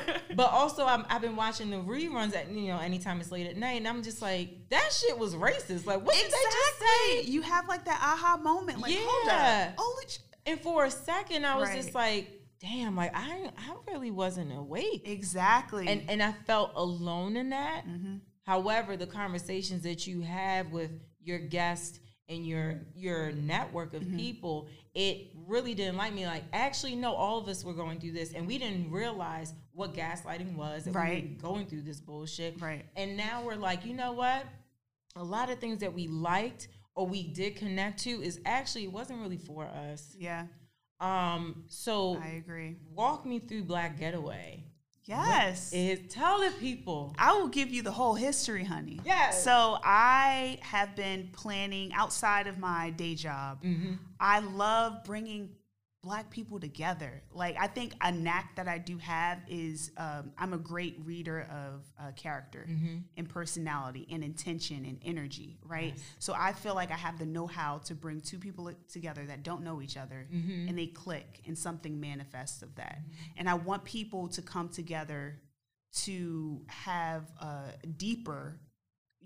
like, 0.10 0.22
but 0.36 0.52
also 0.52 0.86
I'm, 0.86 1.06
I've 1.10 1.22
been 1.22 1.36
watching 1.38 1.70
the 1.70 1.78
reruns 1.78 2.36
at 2.36 2.50
you 2.52 2.68
know 2.68 2.80
anytime 2.80 3.22
it's 3.22 3.32
late 3.32 3.48
at 3.48 3.56
night, 3.56 3.78
and 3.78 3.88
I'm 3.88 4.04
just 4.04 4.22
like 4.22 4.70
that 4.70 4.92
shit 4.92 5.18
was 5.18 5.36
racist. 5.36 5.86
Like 5.86 6.06
what 6.06 6.14
did 6.16 6.26
they 6.26 6.30
just 6.30 6.80
say? 6.80 7.22
You 7.32 7.42
have 7.44 7.68
like 7.70 7.86
that 7.86 8.00
aha 8.02 8.38
moment. 8.42 8.80
Like, 8.82 8.94
hold 8.98 9.28
Yeah. 9.28 9.70
up. 9.70 9.76
Holy 9.78 10.06
sh- 10.10 10.18
And 10.46 10.60
for 10.60 10.84
a 10.86 10.92
second, 10.92 11.46
I 11.46 11.56
was 11.56 11.70
Right. 11.70 11.78
just 11.82 11.96
like, 11.96 12.42
damn, 12.60 12.96
like 12.98 13.12
I 13.16 13.50
I 13.58 13.76
really 13.92 14.12
wasn't 14.12 14.52
awake, 14.52 15.04
Exactly. 15.08 15.88
and 15.88 16.04
and 16.10 16.22
I 16.22 16.34
felt 16.34 16.72
alone 16.76 17.38
in 17.38 17.50
that. 17.52 17.86
Mhm. 17.88 18.20
However, 18.44 18.96
the 18.98 19.08
conversations 19.08 19.84
that 19.84 20.06
you 20.08 20.22
have 20.22 20.72
with 20.72 20.92
your 21.22 21.40
guests 21.40 22.00
and 22.30 22.46
your 22.48 22.82
your 22.96 23.32
network 23.34 23.94
of 23.94 24.02
Mm-hmm. 24.04 24.18
people, 24.18 24.68
it 24.94 25.32
really 25.48 25.74
didn't 25.74 25.98
like 25.98 26.14
me. 26.14 26.26
Like, 26.26 26.44
actually, 26.54 26.96
no, 26.96 27.14
all 27.14 27.38
of 27.38 27.48
us 27.48 27.64
were 27.66 27.74
going 27.74 28.00
through 28.00 28.14
this, 28.14 28.34
and 28.34 28.48
we 28.48 28.58
didn't 28.58 28.92
realize 28.92 29.54
what 29.74 29.94
gaslighting 29.94 30.56
was. 30.56 30.86
We 30.86 30.92
Right. 30.92 31.30
were 31.42 31.42
going 31.50 31.66
through 31.68 31.82
this 31.82 32.00
bullshit. 32.00 32.62
Right. 32.62 32.86
And 32.96 33.18
now 33.18 33.44
we're 33.44 33.56
like, 33.56 33.86
you 33.86 33.94
know 33.94 34.14
what? 34.14 34.46
A 35.16 35.24
lot 35.24 35.50
of 35.50 35.60
things 35.60 35.80
that 35.80 35.94
we 35.94 36.08
liked 36.08 36.68
or 36.96 37.08
we 37.08 37.24
did 37.24 37.56
connect 37.56 38.00
to 38.04 38.10
is 38.22 38.40
actually 38.46 38.84
it 38.86 38.92
wasn't 38.92 39.20
really 39.20 39.38
for 39.38 39.66
us. 39.66 40.16
yeah, 40.18 40.46
Um, 41.00 41.66
so 41.68 42.18
I 42.22 42.28
agree. 42.38 42.78
walk 42.94 43.26
me 43.26 43.40
through 43.40 43.64
Black 43.64 43.98
Getaway. 44.00 44.64
Yes. 45.06 45.72
Is 45.74 46.00
tell 46.10 46.40
the 46.40 46.52
people. 46.52 47.16
I 47.18 47.34
will 47.34 47.48
give 47.48 47.70
you 47.70 47.82
the 47.82 47.92
whole 47.92 48.16
history, 48.16 48.64
honey. 48.64 49.00
Yes. 49.06 49.44
So 49.44 49.78
I 49.84 50.60
have 50.62 50.96
been 50.96 51.30
planning 51.34 51.94
outside 51.94 52.48
of 52.48 52.58
my 52.58 52.92
day 52.92 53.16
job. 53.16 53.64
Mm-hmm. 53.64 53.94
I 54.20 54.40
love 54.40 55.04
bringing 55.04 55.50
black 56.04 56.30
people 56.30 56.60
together. 56.60 57.24
Like 57.32 57.56
I 57.60 57.68
think 57.68 57.94
a 58.02 58.12
knack 58.12 58.56
that 58.58 58.68
I 58.68 58.78
do 58.78 58.98
have 58.98 59.40
is 59.48 59.92
um, 59.98 60.32
I'm 60.38 60.52
a 60.54 60.58
great 60.58 61.00
reader 61.06 61.48
of 61.50 61.86
uh, 62.00 62.12
character 62.16 62.68
Mm-hmm. 62.70 62.98
and 63.18 63.30
personality 63.30 64.08
and 64.12 64.24
intention 64.24 64.86
and 64.86 65.00
energy. 65.06 65.58
Right. 65.66 65.96
So 66.20 66.34
I 66.38 66.52
feel 66.54 66.76
like 66.76 66.92
I 66.92 66.96
have 66.98 67.18
the 67.20 67.26
know-how 67.26 67.80
to 67.86 67.96
bring 67.96 68.20
two 68.22 68.38
people 68.38 68.72
together 68.92 69.26
that 69.28 69.44
don't 69.44 69.64
know 69.64 69.82
each 69.82 69.96
other 69.98 70.28
Mm-hmm. 70.34 70.68
and 70.68 70.78
they 70.78 70.88
click 70.88 71.42
and 71.48 71.58
something 71.58 72.00
manifests 72.00 72.62
of 72.62 72.76
that. 72.76 73.00
And 73.38 73.50
I 73.50 73.54
want 73.54 73.84
people 73.86 74.28
to 74.30 74.42
come 74.42 74.70
together 74.70 75.40
to 76.04 76.62
have 76.68 77.24
a 77.40 77.66
deeper 77.98 78.60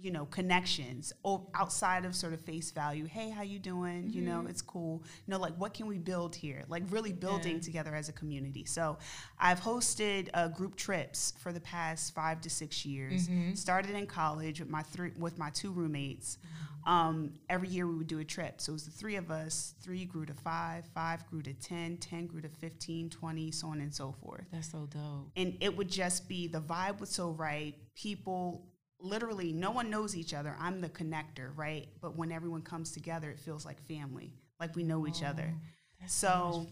you 0.02 0.12
know 0.12 0.26
connections 0.26 1.12
o- 1.26 1.50
outside 1.56 2.06
of 2.06 2.16
sort 2.16 2.34
of 2.34 2.42
face 2.42 2.72
value. 2.72 3.06
Hey 3.06 3.30
how 3.30 3.42
you 3.42 3.60
doing? 3.60 4.10
You 4.12 4.22
know 4.22 4.46
it's 4.48 4.62
cool. 4.62 5.04
You 5.26 5.32
know 5.32 5.40
like 5.40 5.56
what 5.56 5.74
can 5.74 5.88
we 5.88 5.98
build 5.98 6.36
here? 6.36 6.64
Like 6.68 6.84
really 6.90 7.14
building 7.14 7.56
Yeah. 7.56 7.62
together 7.62 7.96
as 7.96 8.10
a 8.10 8.14
community. 8.14 8.66
So 8.66 8.98
i've 9.40 9.60
hosted 9.60 10.30
uh, 10.34 10.48
group 10.50 10.76
trips 10.76 11.34
for 11.40 11.52
the 11.52 11.60
past 11.62 12.14
five 12.14 12.42
to 12.42 12.50
six 12.50 12.86
years. 12.86 13.30
Started 13.56 13.96
in 13.96 14.06
college 14.08 14.60
with 14.60 14.70
my 14.70 14.84
three 14.84 15.12
with 15.18 15.38
my 15.38 15.50
two 15.50 15.72
roommates. 15.72 16.38
Um, 16.86 17.34
every 17.50 17.68
year 17.68 17.86
we 17.86 17.96
would 17.96 18.08
do 18.08 18.20
a 18.20 18.24
trip. 18.24 18.62
So 18.62 18.72
it 18.72 18.74
was 18.74 18.86
the 18.86 18.92
three 18.92 19.18
of 19.18 19.30
us. 19.30 19.74
Three 19.82 20.06
grew 20.06 20.26
to 20.26 20.34
five 20.34 20.86
five 20.94 21.28
grew 21.30 21.42
to 21.42 21.54
10 21.54 21.98
10 21.98 22.28
grew 22.28 22.42
to 22.42 22.50
15 22.50 23.10
20 23.10 23.52
so 23.52 23.68
on 23.68 23.82
and 23.82 23.94
so 23.94 24.14
forth. 24.24 24.46
That's 24.52 24.72
so 24.72 24.88
dope. 24.90 25.32
and 25.36 25.58
it 25.60 25.76
would 25.76 25.90
just 25.90 26.30
be 26.30 26.48
the 26.48 26.62
vibe 26.62 27.00
was 27.00 27.10
so 27.10 27.32
right. 27.32 27.76
People 27.96 28.64
literally 29.00 29.54
no 29.54 29.72
one 29.72 29.90
knows 29.90 30.16
each 30.16 30.34
other. 30.34 30.56
I'm 30.60 30.82
the 30.82 30.90
connector, 30.90 31.52
right? 31.56 31.88
But 32.02 32.16
when 32.16 32.32
everyone 32.32 32.62
comes 32.62 32.92
together, 32.92 33.30
it 33.30 33.40
feels 33.40 33.66
like 33.66 33.82
family, 33.88 34.34
like 34.60 34.76
we 34.76 34.84
know 34.84 35.08
each 35.08 35.24
other. 35.24 35.54
That's 36.00 36.14
So 36.14 36.68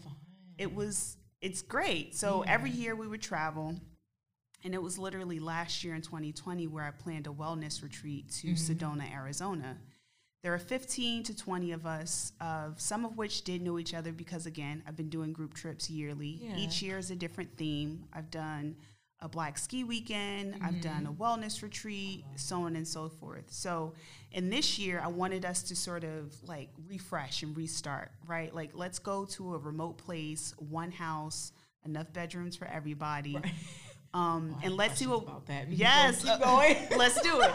it 0.58 0.74
was 0.74 1.16
it's 1.40 1.62
great. 1.62 2.14
So 2.16 2.42
every 2.46 2.70
year 2.70 2.94
we 2.96 3.06
would 3.06 3.22
travel. 3.22 3.76
And 4.64 4.74
it 4.74 4.82
was 4.82 4.98
literally 4.98 5.38
last 5.38 5.84
year 5.84 5.94
in 5.94 6.02
2020 6.02 6.66
where 6.66 6.82
I 6.82 6.90
planned 6.90 7.26
a 7.26 7.30
wellness 7.30 7.82
retreat 7.82 8.32
to 8.40 8.48
Sedona, 8.54 9.12
Arizona. 9.12 9.76
There 10.42 10.52
are 10.54 10.58
15 10.58 11.24
to 11.24 11.36
20 11.36 11.72
of 11.72 11.86
us, 11.86 12.32
uh, 12.40 12.70
some 12.76 13.04
of 13.04 13.16
which 13.16 13.42
did 13.42 13.62
know 13.62 13.78
each 13.78 13.94
other 13.94 14.12
because, 14.12 14.46
again, 14.46 14.82
I've 14.86 14.96
been 14.96 15.08
doing 15.08 15.32
group 15.32 15.54
trips 15.54 15.90
yearly. 15.90 16.40
Yeah. 16.40 16.56
Each 16.56 16.82
year 16.82 16.98
is 16.98 17.10
a 17.10 17.16
different 17.16 17.56
theme. 17.56 18.04
I've 18.12 18.30
done 18.30 18.76
a 19.20 19.28
black 19.28 19.56
ski 19.56 19.82
weekend, 19.82 20.56
I've 20.62 20.80
done 20.80 21.06
a 21.06 21.12
wellness 21.12 21.62
retreat, 21.62 22.24
so 22.36 22.62
on 22.62 22.76
and 22.76 22.86
so 22.86 23.08
forth. 23.08 23.44
So, 23.48 23.94
and 24.32 24.52
this 24.52 24.78
year, 24.78 25.00
I 25.02 25.08
wanted 25.08 25.44
us 25.44 25.62
to 25.64 25.76
sort 25.76 26.04
of 26.04 26.34
like 26.46 26.68
refresh 26.86 27.42
and 27.42 27.56
restart, 27.56 28.10
right? 28.26 28.54
Like, 28.54 28.72
let's 28.74 28.98
go 28.98 29.24
to 29.24 29.54
a 29.54 29.58
remote 29.58 29.96
place, 29.96 30.54
one 30.58 30.90
house, 30.90 31.52
enough 31.84 32.12
bedrooms 32.12 32.56
for 32.56 32.66
everybody. 32.66 33.38
Um, 34.12 34.56
I 34.62 34.66
and 34.66 34.76
let's 34.76 34.98
see 34.98 35.06
what 35.06 35.22
about 35.22 35.46
that. 35.46 35.68
Yes, 35.70 36.22
Keep 36.22 36.32
uh, 36.32 36.38
going. 36.38 36.76
let's 36.96 37.20
do 37.20 37.40
it. 37.40 37.52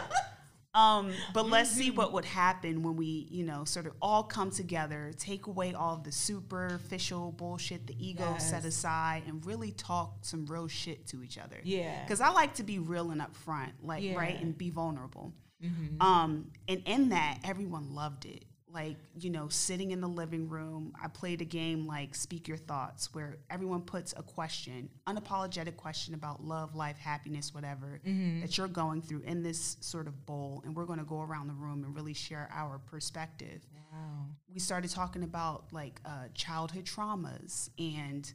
Um, 0.74 1.12
but 1.34 1.48
let's 1.50 1.70
see 1.70 1.90
what 1.90 2.14
would 2.14 2.24
happen 2.24 2.82
when 2.82 2.96
we, 2.96 3.26
you 3.30 3.44
know, 3.44 3.64
sort 3.64 3.86
of 3.86 3.92
all 4.00 4.22
come 4.22 4.50
together, 4.50 5.12
take 5.18 5.46
away 5.46 5.74
all 5.74 5.98
the 5.98 6.12
superficial 6.12 7.32
bullshit, 7.32 7.86
the 7.86 7.94
ego 7.98 8.36
set 8.38 8.64
aside, 8.64 9.24
and 9.26 9.44
really 9.44 9.72
talk 9.72 10.16
some 10.22 10.46
real 10.46 10.68
shit 10.68 11.06
to 11.08 11.22
each 11.22 11.36
other. 11.36 11.58
Yeah. 11.62 12.02
Because 12.02 12.22
I 12.22 12.30
like 12.30 12.54
to 12.54 12.62
be 12.62 12.78
real 12.78 13.10
and 13.10 13.20
upfront, 13.20 13.72
like 13.82 14.02
right, 14.16 14.40
and 14.40 14.56
be 14.56 14.70
vulnerable. 14.70 15.34
Mhm. 15.62 16.00
Um, 16.02 16.50
and 16.66 16.82
in 16.86 17.10
that, 17.10 17.38
everyone 17.44 17.94
loved 17.94 18.24
it. 18.24 18.44
Like, 18.72 18.96
you 19.18 19.30
know, 19.30 19.48
sitting 19.48 19.90
in 19.90 20.00
the 20.00 20.08
living 20.08 20.48
room, 20.48 20.94
I 21.02 21.08
played 21.08 21.42
a 21.42 21.44
game 21.44 21.86
like 21.86 22.14
Speak 22.14 22.48
Your 22.48 22.56
Thoughts, 22.56 23.12
where 23.14 23.36
everyone 23.50 23.82
puts 23.82 24.14
a 24.16 24.22
question, 24.22 24.88
unapologetic 25.06 25.76
question 25.76 26.14
about 26.14 26.42
love, 26.42 26.74
life, 26.74 26.96
happiness, 26.96 27.52
whatever, 27.52 28.00
that 28.40 28.56
you're 28.56 28.68
going 28.68 29.02
through 29.02 29.22
in 29.26 29.42
this 29.42 29.76
sort 29.80 30.06
of 30.06 30.24
bowl. 30.24 30.62
And 30.64 30.74
we're 30.74 30.86
going 30.86 30.98
to 31.00 31.04
go 31.04 31.20
around 31.20 31.48
the 31.48 31.54
room 31.54 31.84
and 31.84 31.94
really 31.94 32.14
share 32.14 32.48
our 32.52 32.78
perspective. 32.78 33.60
Wow. 33.92 34.26
We 34.52 34.58
started 34.58 34.90
talking 34.90 35.22
about 35.22 35.64
like 35.72 36.00
uh, 36.04 36.28
childhood 36.34 36.86
traumas 36.86 37.68
and 37.78 38.32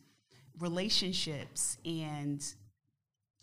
relationships 0.59 1.77
and 1.85 2.43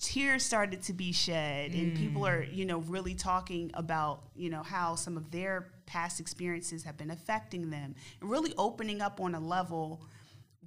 tears 0.01 0.43
started 0.43 0.83
to 0.83 0.93
be 0.93 1.13
shed 1.13 1.73
and 1.73 1.97
people 1.97 2.27
are 2.27 2.43
you 2.43 2.67
know 2.67 2.79
really 2.81 3.15
talking 3.15 3.71
about 3.75 4.25
you 4.35 4.51
know 4.51 4.63
how 4.63 4.95
some 4.97 5.17
of 5.17 5.31
their 5.31 5.71
past 5.87 6.21
experiences 6.21 6.83
have 6.85 6.97
been 6.97 7.11
affecting 7.11 7.71
them 7.71 7.95
and 8.21 8.31
really 8.31 8.53
opening 8.57 9.01
up 9.01 9.21
on 9.21 9.35
a 9.35 9.41
level 9.41 10.03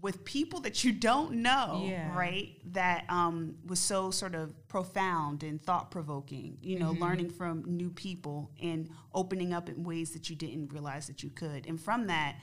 with 0.01 0.23
people 0.23 0.59
that 0.61 0.83
you 0.83 0.91
don't 0.91 1.31
know 1.33 1.83
Yeah. 1.85 2.15
right 2.15 2.53
that 2.73 3.05
um, 3.09 3.55
was 3.65 3.79
so 3.79 4.11
sort 4.11 4.35
of 4.35 4.53
profound 4.67 5.43
and 5.43 5.61
thought-provoking 5.61 6.57
you 6.61 6.77
know 6.77 6.91
mm-hmm. 6.91 7.03
learning 7.03 7.29
from 7.31 7.63
new 7.65 7.89
people 7.89 8.51
and 8.61 8.89
opening 9.13 9.53
up 9.53 9.69
in 9.69 9.83
ways 9.83 10.11
that 10.11 10.29
you 10.29 10.35
didn't 10.35 10.71
realize 10.71 11.07
that 11.07 11.23
you 11.23 11.29
could. 11.29 11.65
And 11.65 11.81
from 11.81 12.07
that 12.07 12.35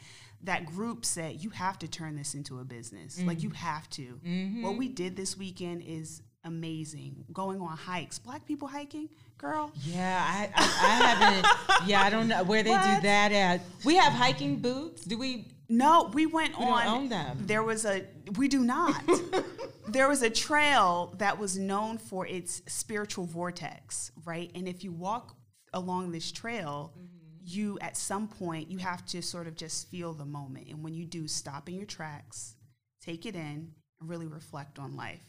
that 0.43 0.67
group 0.67 1.05
said 1.05 1.43
you 1.43 1.51
have 1.51 1.79
to 1.79 1.89
turn 1.89 2.17
this 2.17 2.35
into 2.35 2.59
a 2.59 2.65
business. 2.65 3.21
Like 3.23 3.43
you 3.43 3.51
mm. 3.51 3.57
have 3.57 3.89
to. 3.91 4.03
What 4.05 4.25
mm-hmm. 4.25 4.77
we 4.77 4.89
did 4.89 5.17
this 5.17 5.39
weekend 5.39 5.83
is 5.87 6.23
amazing. 6.45 7.25
Going 7.33 7.61
on 7.61 7.77
hikes. 7.77 8.19
Black 8.19 8.45
people 8.45 8.69
hiking 8.69 9.09
girl 9.39 9.73
Yeah, 9.83 10.25
I, 10.27 10.51
I, 10.55 10.63
I 10.65 11.07
haven't. 11.07 11.89
Yeah, 11.89 12.03
I 12.03 12.11
don't 12.11 12.29
know 12.29 12.45
where 12.45 12.63
they 12.63 12.71
do 12.71 12.77
What? 12.77 13.03
that 13.03 13.33
at. 13.33 13.61
We 13.85 13.97
have 13.97 14.13
hiking 14.13 14.57
boots. 14.57 15.05
Do 15.05 15.19
we? 15.19 15.49
no 15.69 16.11
we 16.13 16.27
went 16.27 16.59
We 16.59 16.65
on 16.67 16.85
don't 16.85 16.95
own 16.95 17.09
them. 17.09 17.39
there 17.47 17.63
was 17.63 17.87
a 17.87 18.05
we 18.37 18.49
do 18.49 18.63
not 18.63 19.03
there 19.89 20.09
was 20.09 20.23
a 20.23 20.29
trail 20.29 21.15
that 21.19 21.39
was 21.39 21.57
known 21.59 21.97
for 21.97 22.27
its 22.27 22.61
spiritual 22.67 23.25
vortex 23.25 24.13
right 24.27 24.51
and 24.55 24.69
if 24.69 24.85
you 24.85 24.93
walk 24.93 25.35
along 25.73 26.13
this 26.13 26.31
trail 26.31 26.93
mm-hmm. 26.93 27.07
you 27.45 27.79
at 27.81 27.97
some 27.97 28.29
point 28.29 28.71
you 28.71 28.77
have 28.77 29.07
to 29.07 29.23
sort 29.23 29.47
of 29.47 29.57
just 29.57 29.89
feel 29.91 30.13
the 30.13 30.27
moment 30.27 30.69
and 30.69 30.85
when 30.85 30.93
you 30.93 31.07
do 31.07 31.27
stop 31.27 31.67
in 31.67 31.75
your 31.77 31.87
tracks 31.87 32.57
take 33.01 33.25
it 33.25 33.35
in 33.35 33.73
and 34.01 34.09
really 34.11 34.27
reflect 34.27 34.79
on 34.79 34.95
life 34.95 35.25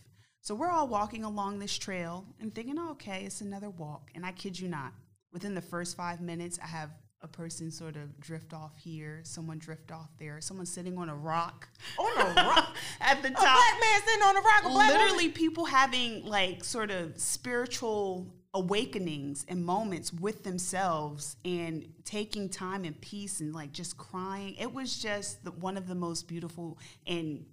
so 0.45 0.53
we're 0.53 0.69
all 0.69 0.87
walking 0.87 1.23
along 1.23 1.57
this 1.57 1.75
trail 1.75 2.23
and 2.39 2.53
thinking 2.53 2.77
oh, 2.77 2.91
okay 2.91 3.23
it's 3.25 3.41
another 3.41 3.69
walk 3.71 4.11
and 4.13 4.23
i 4.23 4.31
kid 4.31 4.57
you 4.57 4.69
not 4.69 4.93
within 5.33 5.55
the 5.55 5.61
first 5.61 5.97
five 5.97 6.21
minutes 6.21 6.59
i 6.63 6.67
have 6.67 6.91
a 7.21 7.27
person 7.27 7.71
sort 7.71 7.95
of 7.95 8.19
drift 8.19 8.53
off 8.53 8.77
here 8.77 9.21
someone 9.23 9.57
drift 9.57 9.91
off 9.91 10.09
there 10.19 10.39
someone 10.39 10.67
sitting 10.67 10.95
on 10.99 11.09
a 11.09 11.15
rock 11.15 11.67
On 11.97 12.21
a 12.21 12.33
rock. 12.35 12.75
at 13.01 13.23
the 13.23 13.31
top. 13.31 13.39
A 13.39 13.41
black 13.41 13.81
man 13.81 14.01
sitting 14.05 14.21
on 14.21 14.37
a 14.37 14.41
rock. 14.41 14.61
A 14.65 14.69
black 14.69 14.91
literally 14.91 15.29
people 15.29 15.65
having 15.65 16.23
like 16.25 16.63
sort 16.63 16.91
of 16.91 17.19
spiritual 17.19 18.27
awakenings 18.53 19.43
and 19.49 19.65
moments 19.65 20.13
with 20.13 20.43
themselves 20.43 21.35
and 21.43 21.87
taking 22.03 22.47
time 22.47 22.85
and 22.85 22.99
peace 23.01 23.41
and 23.41 23.53
like 23.53 23.71
just 23.73 23.97
crying 23.97 24.55
it 24.55 24.73
was 24.73 24.97
just 24.97 25.43
the, 25.43 25.51
one 25.51 25.75
of 25.75 25.87
the 25.87 25.95
most 25.95 26.27
beautiful 26.27 26.77
and 27.05 27.45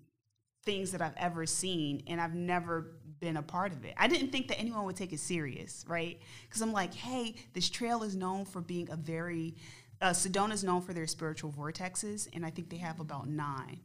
things 0.65 0.93
that 0.93 1.01
i've 1.01 1.17
ever 1.17 1.47
seen 1.47 2.03
and 2.07 2.21
i've 2.21 2.35
never 2.35 2.93
been 3.21 3.37
a 3.37 3.43
part 3.43 3.73
of 3.73 3.85
it 3.85 3.95
i 3.97 4.07
didn't 4.07 4.31
think 4.31 4.49
that 4.49 4.59
anyone 4.59 4.85
would 4.85 4.97
take 4.97 5.13
it 5.13 5.21
serious 5.21 5.85
right 5.89 6.21
because 6.49 6.61
i'm 6.61 6.73
like 6.73 6.93
hey 6.95 7.35
this 7.53 7.69
trail 7.71 8.03
is 8.03 8.17
known 8.17 8.45
for 8.45 8.61
being 8.61 8.89
a 8.91 8.97
very 8.97 9.55
uh, 10.01 10.11
sedona 10.11 10.53
is 10.53 10.65
known 10.65 10.81
for 10.81 10.93
their 10.93 11.07
spiritual 11.07 11.53
vortexes 11.53 12.29
and 12.33 12.45
i 12.45 12.51
think 12.51 12.69
they 12.69 12.77
have 12.77 13.01
about 13.01 13.29
nine 13.29 13.79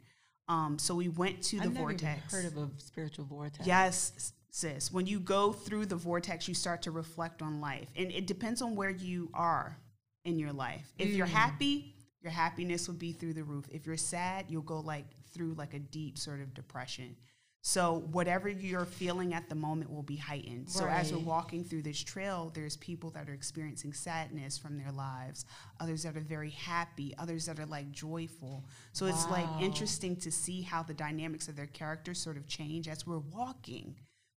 um, 0.50 0.80
so 0.80 0.96
we 0.96 1.10
went 1.10 1.42
to 1.44 1.58
the 1.58 1.64
I've 1.64 1.72
vortex 1.72 2.32
heard 2.32 2.46
of 2.46 2.58
a 2.58 2.70
spiritual 2.78 3.26
vortex. 3.26 3.68
Yes, 3.68 4.34
sis. 4.50 4.92
When 4.92 5.06
you 5.06 5.20
go 5.20 5.52
through 5.52 5.88
the 5.88 5.96
vortex, 5.96 6.48
you 6.48 6.54
start 6.54 6.82
to 6.84 6.92
reflect 6.92 7.42
on 7.42 7.60
life. 7.60 7.90
And 7.96 8.12
it 8.12 8.28
depends 8.28 8.62
on 8.62 8.76
where 8.76 8.90
you 8.90 9.30
are 9.34 9.78
in 10.24 10.40
your 10.40 10.54
life. 10.54 10.88
If 10.98 11.10
you're 11.10 11.26
happy, 11.26 11.94
your 12.22 12.32
happiness 12.32 12.88
will 12.88 12.96
be 12.96 13.12
through 13.12 13.34
the 13.34 13.44
roof. 13.44 13.66
If 13.72 13.86
you're 13.86 13.98
sad, 13.98 14.46
you'll 14.50 14.62
go 14.62 14.80
like 14.80 15.06
through 15.34 15.54
like 15.54 15.74
a 15.74 15.80
deep 15.80 16.18
sort 16.18 16.42
of 16.42 16.54
depression. 16.54 17.16
So 17.62 18.06
whatever 18.14 18.48
you're 18.48 18.86
feeling 18.86 19.34
at 19.34 19.50
the 19.50 19.56
moment 19.56 19.92
will 19.92 20.04
be 20.04 20.16
heightened. 20.16 20.70
So 20.70 20.86
as 20.86 21.12
we're 21.12 21.20
walking 21.20 21.66
through 21.66 21.82
this 21.82 22.02
trail, 22.02 22.50
there's 22.56 22.78
people 22.78 23.10
that 23.10 23.28
are 23.28 23.34
experiencing 23.34 23.92
sadness 23.92 24.58
from 24.58 24.78
their 24.78 24.92
lives, 24.92 25.44
others 25.82 26.04
that 26.04 26.16
are 26.16 26.22
very 26.22 26.52
happy, 26.52 27.14
others 27.18 27.46
that 27.48 27.60
are 27.60 27.66
like 27.66 27.92
joyful. 27.92 28.64
So 28.94 29.06
it's 29.06 29.30
like 29.30 29.48
interesting 29.60 30.16
to 30.18 30.32
see 30.32 30.62
how 30.62 30.82
the 30.82 30.94
dynamics 30.94 31.50
of 31.50 31.58
their 31.58 31.68
characters 31.68 32.20
sort 32.20 32.38
of 32.38 32.48
change 32.48 32.88
as 32.88 33.06
we're 33.06 33.20
walking 33.20 33.96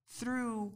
through 0.09 0.73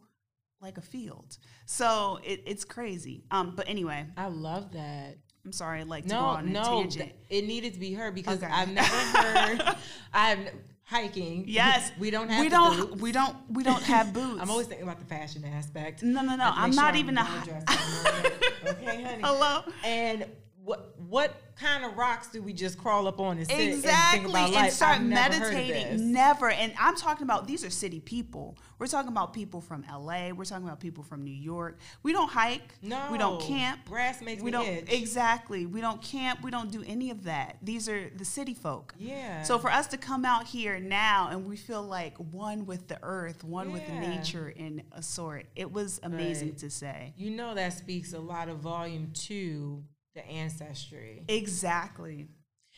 like 0.61 0.79
a 0.79 0.83
field. 0.83 1.37
So 1.67 2.21
it, 2.23 2.41
it's 2.47 2.65
crazy. 2.65 3.25
Um, 3.33 3.55
but 3.57 3.69
anyway, 3.69 4.07
I 4.17 4.29
love 4.29 4.73
that. 4.75 5.17
I'm 5.45 5.53
sorry, 5.53 5.85
like 5.85 6.05
to 6.05 6.09
go 6.11 6.15
No, 6.21 6.31
a 6.37 6.43
no, 6.43 6.63
tangent. 6.63 7.05
th- 7.05 7.15
it 7.29 7.47
needed 7.47 7.75
to 7.75 7.79
be 7.81 7.93
heard 7.93 8.15
because 8.15 8.43
Okay. 8.43 8.51
I've 8.53 8.73
never 8.73 8.89
heard. 9.19 9.77
I've 10.13 10.39
hiking. 10.85 11.45
Yes, 11.49 11.93
we 11.99 12.11
don't 12.11 12.29
have. 12.31 12.41
we 12.41 12.49
don't 12.49 12.91
boots. 12.91 13.03
we 13.03 13.13
don't 13.13 13.37
we 13.51 13.63
don't 13.63 13.83
have 13.83 14.13
boots. 14.19 14.41
I'm 14.41 14.51
always 14.51 14.67
thinking 14.67 14.87
about 14.87 15.01
the 15.01 15.07
fashion 15.07 15.45
aspect. 15.45 16.03
No, 16.03 16.23
no, 16.23 16.37
no, 16.37 16.45
I 16.45 16.47
have 16.47 16.55
to 16.55 16.61
I'm 16.61 16.71
not 16.75 16.95
sure 16.95 17.01
even 17.01 17.19
a 17.19 17.25
dressed 17.45 17.67
that 17.67 18.63
morning. 18.65 18.79
okay, 18.89 19.03
honey. 19.03 19.23
Hello. 19.23 19.63
And 19.85 20.27
what 20.65 20.95
what 20.99 21.35
kind 21.57 21.85
of 21.85 21.97
rocks 21.97 22.29
do 22.29 22.43
we 22.43 22.53
just 22.53 22.77
crawl 22.79 23.07
up 23.07 23.21
on 23.21 23.37
and 23.39 23.47
sit 23.47 23.53
and 23.55 23.61
think 23.75 23.85
Exactly, 23.85 24.31
about 24.31 24.55
and 24.55 24.73
start 24.73 25.01
never 25.03 25.39
meditating. 25.39 26.13
Never, 26.13 26.51
and 26.51 26.73
I'm 26.81 26.97
talking 26.97 27.23
about 27.23 27.47
these 27.47 27.65
are 27.65 27.71
city 27.71 28.01
people. 28.01 28.57
We're 28.79 28.89
talking 28.89 29.11
about 29.11 29.33
people 29.35 29.61
from 29.61 29.85
LA. 29.89 30.31
We're 30.33 30.45
talking 30.47 30.67
about 30.67 30.81
people 30.81 31.05
from 31.05 31.23
New 31.23 31.35
York. 31.35 31.79
We 32.03 32.13
don't 32.13 32.29
hike. 32.31 32.75
No, 32.83 32.99
we 33.13 33.19
don't 33.19 33.41
camp. 33.41 33.85
Grass 33.89 34.21
makes 34.21 34.43
we 34.43 34.51
don't 34.51 34.67
itch. 34.67 34.91
exactly. 34.93 35.65
We 35.67 35.81
don't 35.81 36.03
camp. 36.03 36.43
We 36.43 36.51
don't 36.51 36.73
do 36.73 36.83
any 36.87 37.11
of 37.11 37.25
that. 37.25 37.59
These 37.63 37.89
are 37.89 38.11
the 38.17 38.25
city 38.25 38.55
folk. 38.55 38.95
Yeah. 38.99 39.43
So 39.43 39.59
for 39.59 39.71
us 39.71 39.87
to 39.89 39.97
come 39.97 40.25
out 40.25 40.47
here 40.47 40.81
now 40.81 41.29
and 41.31 41.47
we 41.47 41.57
feel 41.57 41.83
like 41.83 42.17
one 42.17 42.67
with 42.67 42.89
the 42.89 42.99
earth, 43.03 43.45
one 43.45 43.71
with 43.71 43.83
Yeah. 43.89 44.01
nature 44.01 44.49
in 44.49 44.83
a 44.93 45.03
sort, 45.03 45.47
it 45.55 45.71
was 45.71 46.01
amazing 46.03 46.49
Right. 46.49 46.59
to 46.59 46.71
say. 46.71 47.13
you 47.17 47.31
know 47.31 47.55
that 47.55 47.75
speaks 47.75 48.13
a 48.13 48.19
lot 48.19 48.49
of 48.49 48.59
volume 48.59 49.11
to 49.13 49.85
the 50.15 50.27
ancestry 50.27 51.23
Exactly. 51.29 52.29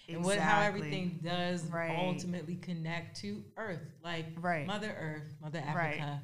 and 0.09 0.25
what 0.25 0.39
how 0.39 0.61
everything 0.63 1.19
does 1.23 1.65
Right. 1.65 1.97
ultimately 1.99 2.57
connect 2.57 3.21
to 3.23 3.43
Earth, 3.57 3.81
like 4.03 4.27
Right. 4.41 4.67
Mother 4.67 4.95
Earth, 4.99 5.35
Mother 5.41 5.61
Right. 5.75 5.99
Africa. 6.01 6.23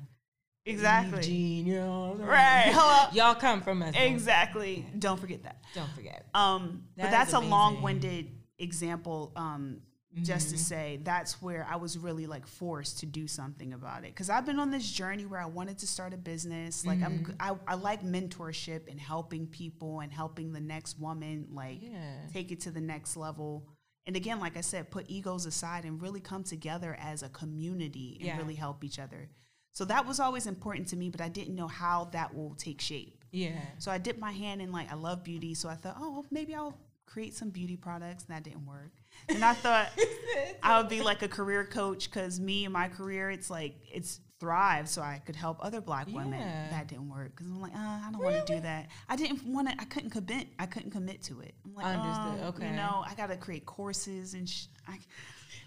Exactly. 0.64 1.18
Eve, 1.18 1.24
Jean, 1.24 1.66
you 1.66 1.74
know, 1.74 2.14
Right. 2.20 2.70
Hello. 2.72 3.08
Y'all 3.12 3.34
come 3.34 3.62
from 3.62 3.82
us. 3.82 3.94
Exactly. 3.96 4.86
Don't 4.98 5.18
forget 5.18 5.42
that. 5.42 5.60
Don't 5.74 5.90
forget. 5.90 6.26
Um, 6.34 6.84
That 6.96 7.04
but 7.06 7.10
that's 7.10 7.32
a 7.32 7.40
long-winded 7.40 8.30
example. 8.58 9.32
Um, 9.34 9.80
just 10.20 10.50
to 10.50 10.56
mm-hmm. 10.56 10.62
say 10.62 11.00
that's 11.02 11.40
where 11.40 11.66
I 11.70 11.76
was 11.76 11.96
really 11.96 12.26
like 12.26 12.46
forced 12.46 13.00
to 13.00 13.06
do 13.06 13.26
something 13.26 13.72
about 13.72 14.04
it. 14.04 14.08
Because 14.08 14.28
I've 14.28 14.44
been 14.44 14.58
on 14.58 14.70
this 14.70 14.90
journey 14.90 15.24
where 15.24 15.40
I 15.40 15.46
wanted 15.46 15.78
to 15.78 15.86
start 15.86 16.12
a 16.12 16.18
business. 16.18 16.84
Like 16.84 17.02
I'm 17.02 17.20
mm-hmm. 17.20 17.32
I, 17.40 17.56
I, 17.66 17.74
like 17.76 18.02
mentorship 18.02 18.90
and 18.90 19.00
helping 19.00 19.46
people 19.46 20.00
and 20.00 20.12
helping 20.12 20.52
the 20.52 20.60
next 20.60 20.98
woman 20.98 21.48
like 21.50 21.78
Yeah. 21.80 22.18
take 22.32 22.52
it 22.52 22.60
to 22.60 22.70
the 22.70 22.80
next 22.80 23.16
level. 23.16 23.66
And 24.06 24.14
again 24.14 24.38
like 24.38 24.56
I 24.56 24.60
said 24.60 24.90
put 24.90 25.08
egos 25.08 25.46
aside 25.46 25.84
and 25.84 26.00
really 26.02 26.20
come 26.20 26.44
together 26.44 26.94
as 27.00 27.22
a 27.22 27.30
community 27.30 28.18
and 28.20 28.26
Yeah. 28.26 28.36
really 28.36 28.56
help 28.56 28.84
each 28.84 28.98
other. 28.98 29.30
So 29.72 29.86
that 29.86 30.06
was 30.06 30.20
always 30.20 30.46
important 30.46 30.88
to 30.88 30.96
me 30.96 31.08
but 31.08 31.22
I 31.22 31.30
didn't 31.30 31.54
know 31.54 31.68
how 31.68 32.10
that 32.12 32.34
will 32.34 32.54
take 32.56 32.82
shape. 32.82 33.24
Yeah. 33.30 33.58
so 33.78 33.90
I 33.90 33.96
dipped 33.96 34.20
my 34.20 34.32
hand 34.32 34.60
in 34.60 34.72
like 34.72 34.92
I 34.92 34.94
love 34.94 35.24
beauty, 35.24 35.54
so 35.54 35.70
I 35.70 35.74
thought, 35.74 35.96
oh, 35.98 36.26
maybe 36.30 36.54
I'll 36.54 36.76
create 37.06 37.32
some 37.34 37.48
beauty 37.48 37.76
products, 37.76 38.24
and 38.26 38.36
that 38.36 38.42
didn't 38.42 38.66
work. 38.66 38.92
And 39.28 39.44
I 39.44 39.54
thought 39.54 39.88
I 40.62 40.78
would 40.78 40.88
be 40.88 41.02
like 41.02 41.22
a 41.22 41.28
career 41.28 41.64
coach 41.64 42.10
because 42.10 42.40
me 42.40 42.64
and 42.64 42.72
my 42.72 42.88
career, 42.88 43.30
it's 43.30 43.50
like 43.50 43.74
it's 43.92 44.20
thrive, 44.40 44.88
so 44.88 45.00
I 45.02 45.22
could 45.24 45.36
help 45.36 45.58
other 45.60 45.80
Black 45.80 46.08
women. 46.08 46.40
Yeah. 46.40 46.68
That 46.70 46.88
didn't 46.88 47.08
work 47.08 47.30
because 47.36 47.46
I'm 47.46 47.60
like, 47.60 47.72
uh, 47.74 47.78
I 47.78 48.08
don't 48.10 48.22
want 48.22 48.44
to 48.46 48.54
do 48.54 48.60
that. 48.60 48.88
I 49.08 49.14
didn't 49.16 49.44
want 49.46 49.68
to. 49.68 49.74
I 49.80 49.84
couldn't 49.84 50.10
commit. 50.10 50.48
I 50.58 50.66
couldn't 50.66 50.90
commit 50.90 51.22
to 51.24 51.40
it. 51.40 51.54
I'm 51.64 51.74
like, 51.74 51.86
Understood. 51.86 52.40
um, 52.44 52.48
Okay. 52.54 52.66
You 52.70 52.76
know, 52.76 53.04
I 53.06 53.14
got 53.14 53.28
to 53.28 53.36
create 53.36 53.64
courses 53.66 54.34
and. 54.34 54.48
Sh- 54.48 54.66
I, 54.88 54.98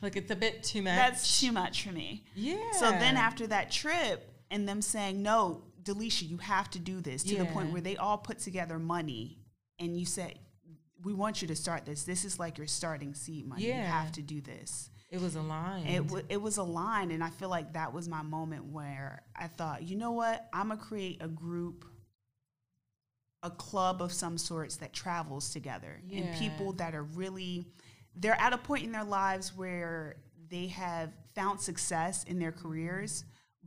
Like 0.02 0.18
it's 0.18 0.30
a 0.32 0.36
bit 0.36 0.62
too 0.64 0.82
much. 0.82 0.96
that's 0.96 1.40
too 1.40 1.54
much 1.54 1.84
for 1.84 1.92
me. 1.94 2.26
yeah. 2.36 2.72
So 2.74 2.92
then 2.92 3.16
after 3.16 3.48
that 3.48 3.72
trip 3.72 4.30
and 4.52 4.68
them 4.68 4.82
saying, 4.82 5.22
no, 5.24 5.64
Delisha, 5.84 6.28
you 6.30 6.38
have 6.38 6.70
to 6.72 6.80
do 6.80 7.00
this 7.00 7.24
to 7.24 7.38
the 7.38 7.46
point 7.46 7.72
where 7.72 7.82
they 7.82 7.96
all 7.96 8.18
put 8.18 8.40
together 8.40 8.78
money 8.78 9.38
and 9.80 9.98
you 9.98 10.06
said, 10.06 10.38
we 11.04 11.14
want 11.14 11.42
you 11.42 11.48
to 11.50 11.56
start 11.56 11.86
this. 11.86 12.04
This 12.04 12.26
is 12.26 12.40
like 12.40 12.58
your 12.58 12.68
starting 12.68 13.14
seed 13.14 13.48
money. 13.48 13.64
You 13.66 13.74
have 13.84 14.12
to 14.14 14.22
do 14.22 14.42
this. 14.42 14.90
it 15.10 15.22
was 15.22 15.36
aligned. 15.36 15.88
It, 15.90 16.08
w- 16.08 16.26
it 16.30 16.42
was 16.42 16.58
a 16.58 16.64
line, 16.64 17.12
and 17.12 17.24
I 17.24 17.30
feel 17.30 17.50
like 17.50 17.74
that 17.74 17.94
was 17.94 18.08
my 18.10 18.22
moment 18.24 18.66
where 18.66 19.22
I 19.36 19.48
thought, 19.48 19.84
you 19.84 19.96
know 19.98 20.12
what? 20.12 20.48
I'm 20.54 20.68
going 20.70 20.80
to 20.80 20.86
create 20.86 21.18
a 21.22 21.28
group, 21.28 21.86
a 23.44 23.50
club 23.52 24.02
of 24.02 24.12
some 24.12 24.38
sorts 24.38 24.78
that 24.78 24.94
travels 24.94 25.52
together. 25.52 26.02
And 26.12 26.36
people 26.40 26.74
that 26.74 26.96
are 26.96 27.04
really, 27.04 27.68
they're 28.16 28.40
at 28.40 28.54
a 28.54 28.58
point 28.58 28.84
in 28.84 28.92
their 28.92 29.04
lives 29.04 29.56
where 29.56 30.16
they 30.50 30.68
have 30.68 31.12
found 31.36 31.60
success 31.62 32.24
in 32.24 32.40
their 32.40 32.52
careers, 32.52 33.24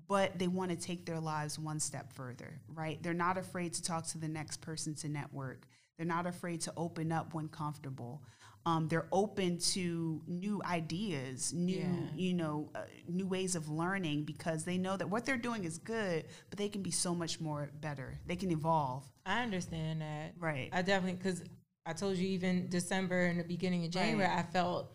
but 0.08 0.38
they 0.38 0.48
want 0.48 0.70
to 0.70 0.76
take 0.76 1.04
their 1.06 1.20
lives 1.20 1.58
one 1.58 1.78
step 1.80 2.12
further, 2.12 2.60
right? 2.74 3.00
They're 3.02 3.14
not 3.14 3.38
afraid 3.38 3.74
to 3.74 3.82
talk 3.82 4.06
to 4.08 4.18
the 4.18 4.28
next 4.28 4.60
person 4.60 4.94
to 4.96 5.08
network. 5.08 5.66
They're 5.98 6.06
not 6.06 6.26
afraid 6.26 6.60
to 6.62 6.72
open 6.76 7.10
up 7.10 7.34
when 7.34 7.48
comfortable. 7.48 8.22
Um, 8.64 8.86
they're 8.88 9.08
open 9.12 9.58
to 9.72 10.22
new 10.28 10.62
ideas, 10.64 11.52
new 11.52 11.76
Yeah. 11.78 12.10
you 12.14 12.34
know, 12.34 12.70
uh, 12.74 12.82
new 13.08 13.26
ways 13.26 13.56
of 13.56 13.68
learning 13.68 14.24
because 14.24 14.64
they 14.64 14.78
know 14.78 14.96
that 14.96 15.08
what 15.10 15.26
they're 15.26 15.36
doing 15.36 15.64
is 15.64 15.78
good, 15.78 16.24
but 16.50 16.58
they 16.58 16.68
can 16.68 16.82
be 16.82 16.90
so 16.92 17.14
much 17.14 17.40
more 17.40 17.70
better. 17.80 18.20
They 18.26 18.36
can 18.36 18.50
evolve. 18.52 19.10
I 19.26 19.42
understand 19.42 20.02
that. 20.02 20.34
Right. 20.38 20.68
I 20.72 20.82
definitely 20.82 21.16
because 21.18 21.42
I 21.84 21.94
told 21.94 22.16
you 22.16 22.28
even 22.28 22.68
December 22.68 23.24
and 23.24 23.40
the 23.40 23.44
beginning 23.44 23.80
of 23.80 23.94
Right. 23.94 24.04
January, 24.04 24.30
I 24.30 24.42
felt 24.42 24.92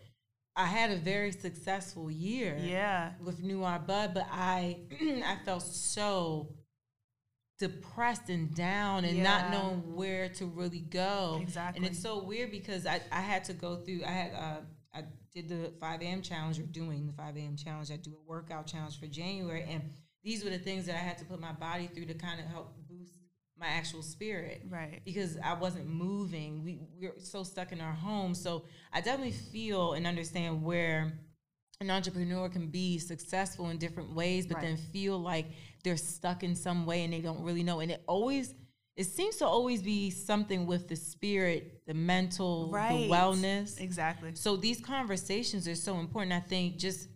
I 0.56 0.66
had 0.66 0.90
a 0.92 0.96
very 0.96 1.32
successful 1.32 2.10
year. 2.10 2.56
Yeah. 2.58 3.12
with 3.20 3.42
New 3.42 3.64
Art 3.64 3.86
Bud, 3.86 4.14
but 4.14 4.26
I 4.30 4.78
I 5.26 5.36
felt 5.44 5.62
so 5.64 6.54
depressed 7.58 8.28
and 8.28 8.54
down 8.54 9.04
and 9.04 9.22
not 9.22 9.50
knowing 9.50 9.94
where 9.94 10.28
to 10.28 10.46
really 10.46 10.80
go. 10.80 11.38
Exactly. 11.40 11.78
And 11.78 11.86
it's 11.86 12.02
so 12.02 12.22
weird 12.22 12.50
because 12.50 12.86
I, 12.86 13.00
I 13.12 13.20
had 13.20 13.44
to 13.44 13.52
go 13.52 13.76
through 13.76 14.02
I 14.06 14.10
had 14.10 14.32
uh 14.34 14.56
I 14.94 15.04
did 15.32 15.48
the 15.48 15.72
five 15.80 16.02
AM 16.02 16.22
challenge 16.22 16.58
or 16.58 16.62
doing 16.64 17.06
the 17.06 17.12
five 17.12 17.36
AM 17.36 17.56
challenge. 17.56 17.90
I 17.90 17.96
do 17.96 18.10
a 18.12 18.28
workout 18.28 18.66
challenge 18.66 18.98
for 18.98 19.06
January 19.06 19.64
and 19.68 19.82
these 20.22 20.42
were 20.42 20.50
the 20.50 20.58
things 20.58 20.86
that 20.86 20.94
I 20.94 20.98
had 20.98 21.18
to 21.18 21.24
put 21.24 21.40
my 21.40 21.52
body 21.52 21.86
through 21.86 22.06
to 22.06 22.14
kind 22.14 22.40
of 22.40 22.46
help 22.46 22.74
boost 22.88 23.12
my 23.56 23.66
actual 23.68 24.02
spirit 24.02 24.62
Right. 24.68 25.00
because 25.04 25.36
I 25.42 25.54
wasn't 25.54 25.86
moving. 25.86 26.64
We 26.64 26.80
we're 27.00 27.14
so 27.20 27.44
stuck 27.44 27.70
in 27.72 27.80
our 27.80 27.92
homes. 27.92 28.42
So 28.42 28.64
I 28.92 29.00
definitely 29.00 29.32
feel 29.32 29.92
and 29.92 30.06
understand 30.08 30.62
where 30.62 31.12
an 31.80 31.90
entrepreneur 31.90 32.48
can 32.48 32.68
be 32.68 32.98
successful 32.98 33.70
in 33.70 33.78
different 33.78 34.14
ways, 34.14 34.46
but 34.46 34.56
Right. 34.56 34.62
then 34.62 34.76
feel 34.76 35.18
like 35.18 35.46
they're 35.82 35.96
stuck 35.96 36.42
in 36.42 36.54
some 36.54 36.86
way 36.86 37.04
and 37.04 37.12
they 37.12 37.20
don't 37.20 37.42
really 37.42 37.62
know. 37.62 37.80
And 37.80 37.90
it 37.90 38.02
always 38.06 38.54
it 38.96 39.04
seems 39.06 39.34
to 39.38 39.44
always 39.46 39.82
be 39.82 40.08
something 40.08 40.66
with 40.66 40.86
the 40.86 40.94
spirit, 40.94 41.82
the 41.84 41.94
mental, 41.94 42.70
Right. 42.70 42.90
the 43.08 43.08
wellness. 43.08 43.80
Exactly. 43.80 44.30
So 44.36 44.54
these 44.56 44.80
conversations 44.80 45.66
are 45.66 45.74
so 45.74 45.98
important. 45.98 46.32
I 46.32 46.38
think 46.38 46.76
just 46.76 47.08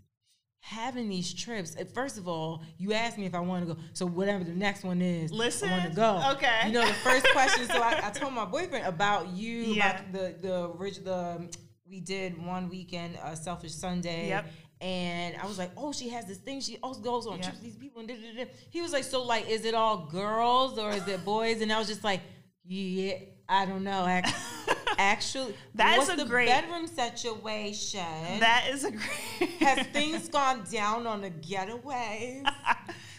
having 0.61 1.09
these 1.09 1.33
trips. 1.33 1.76
First 1.94 2.18
of 2.18 2.26
all, 2.26 2.62
you 2.78 2.92
asked 2.94 3.16
me 3.16 3.26
if 3.26 3.35
I 3.35 3.38
want 3.38 3.66
to 3.68 3.74
go. 3.74 3.80
So 3.94 4.06
whatever 4.06 4.42
the 4.42 4.54
next 4.56 4.83
one 4.83 5.00
is, 5.00 5.30
listen, 5.30 5.68
I 5.68 5.78
want 5.78 5.90
to 5.90 5.96
go. 5.96 6.30
okay. 6.33 6.62
You 6.66 6.72
know, 6.72 6.85
the 6.87 6.92
first 6.94 7.26
question. 7.30 7.66
So 7.68 7.80
I, 7.80 8.09
I 8.09 8.11
told 8.11 8.33
my 8.35 8.44
boyfriend 8.44 8.85
about 8.85 9.28
you, 9.28 9.59
Yeah. 9.74 10.00
about 10.00 10.12
the 10.12 10.35
the 10.42 11.00
the 11.04 11.14
um, 11.16 11.50
we 11.88 12.01
did 12.01 12.42
one 12.44 12.68
weekend, 12.68 13.16
uh, 13.22 13.35
Selfish 13.35 13.72
Sunday. 13.72 14.29
Yep. 14.29 14.46
And 14.81 15.37
I 15.42 15.46
was 15.46 15.59
like, 15.59 15.70
oh, 15.77 15.92
she 15.92 16.09
has 16.11 16.27
this 16.27 16.38
thing. 16.38 16.61
She 16.61 16.79
also 16.83 17.01
goes 17.01 17.27
on 17.27 17.37
Yep. 17.38 17.42
trips 17.42 17.57
with 17.59 17.64
these 17.64 17.77
people. 17.77 18.01
And 18.01 18.09
da, 18.09 18.14
da, 18.14 18.44
da. 18.44 18.51
He 18.70 18.81
was 18.81 18.92
like, 18.92 19.05
so 19.05 19.22
like, 19.24 19.48
is 19.48 19.64
it 19.64 19.74
all 19.74 20.07
girls 20.11 20.79
or 20.79 20.90
is 20.90 21.07
it 21.09 21.24
boys? 21.24 21.61
And 21.62 21.72
I 21.72 21.79
was 21.79 21.88
just 21.88 22.05
like, 22.05 22.20
yeah, 22.64 23.14
I 23.48 23.66
don't 23.66 23.83
know. 23.83 24.07
Ac- 24.07 24.33
Actually, 24.98 25.55
That 25.77 25.98
is 25.98 26.09
a 26.09 26.16
the 26.16 26.24
great- 26.24 26.48
bedroom 26.48 26.87
situation? 26.87 28.01
That 28.40 28.66
is 28.70 28.85
a 28.85 28.90
great. 28.90 29.51
Has 29.61 29.87
things 29.92 30.29
gone 30.29 30.64
down 30.70 31.07
on 31.07 31.22
the 31.22 31.31
getaways? 31.31 32.44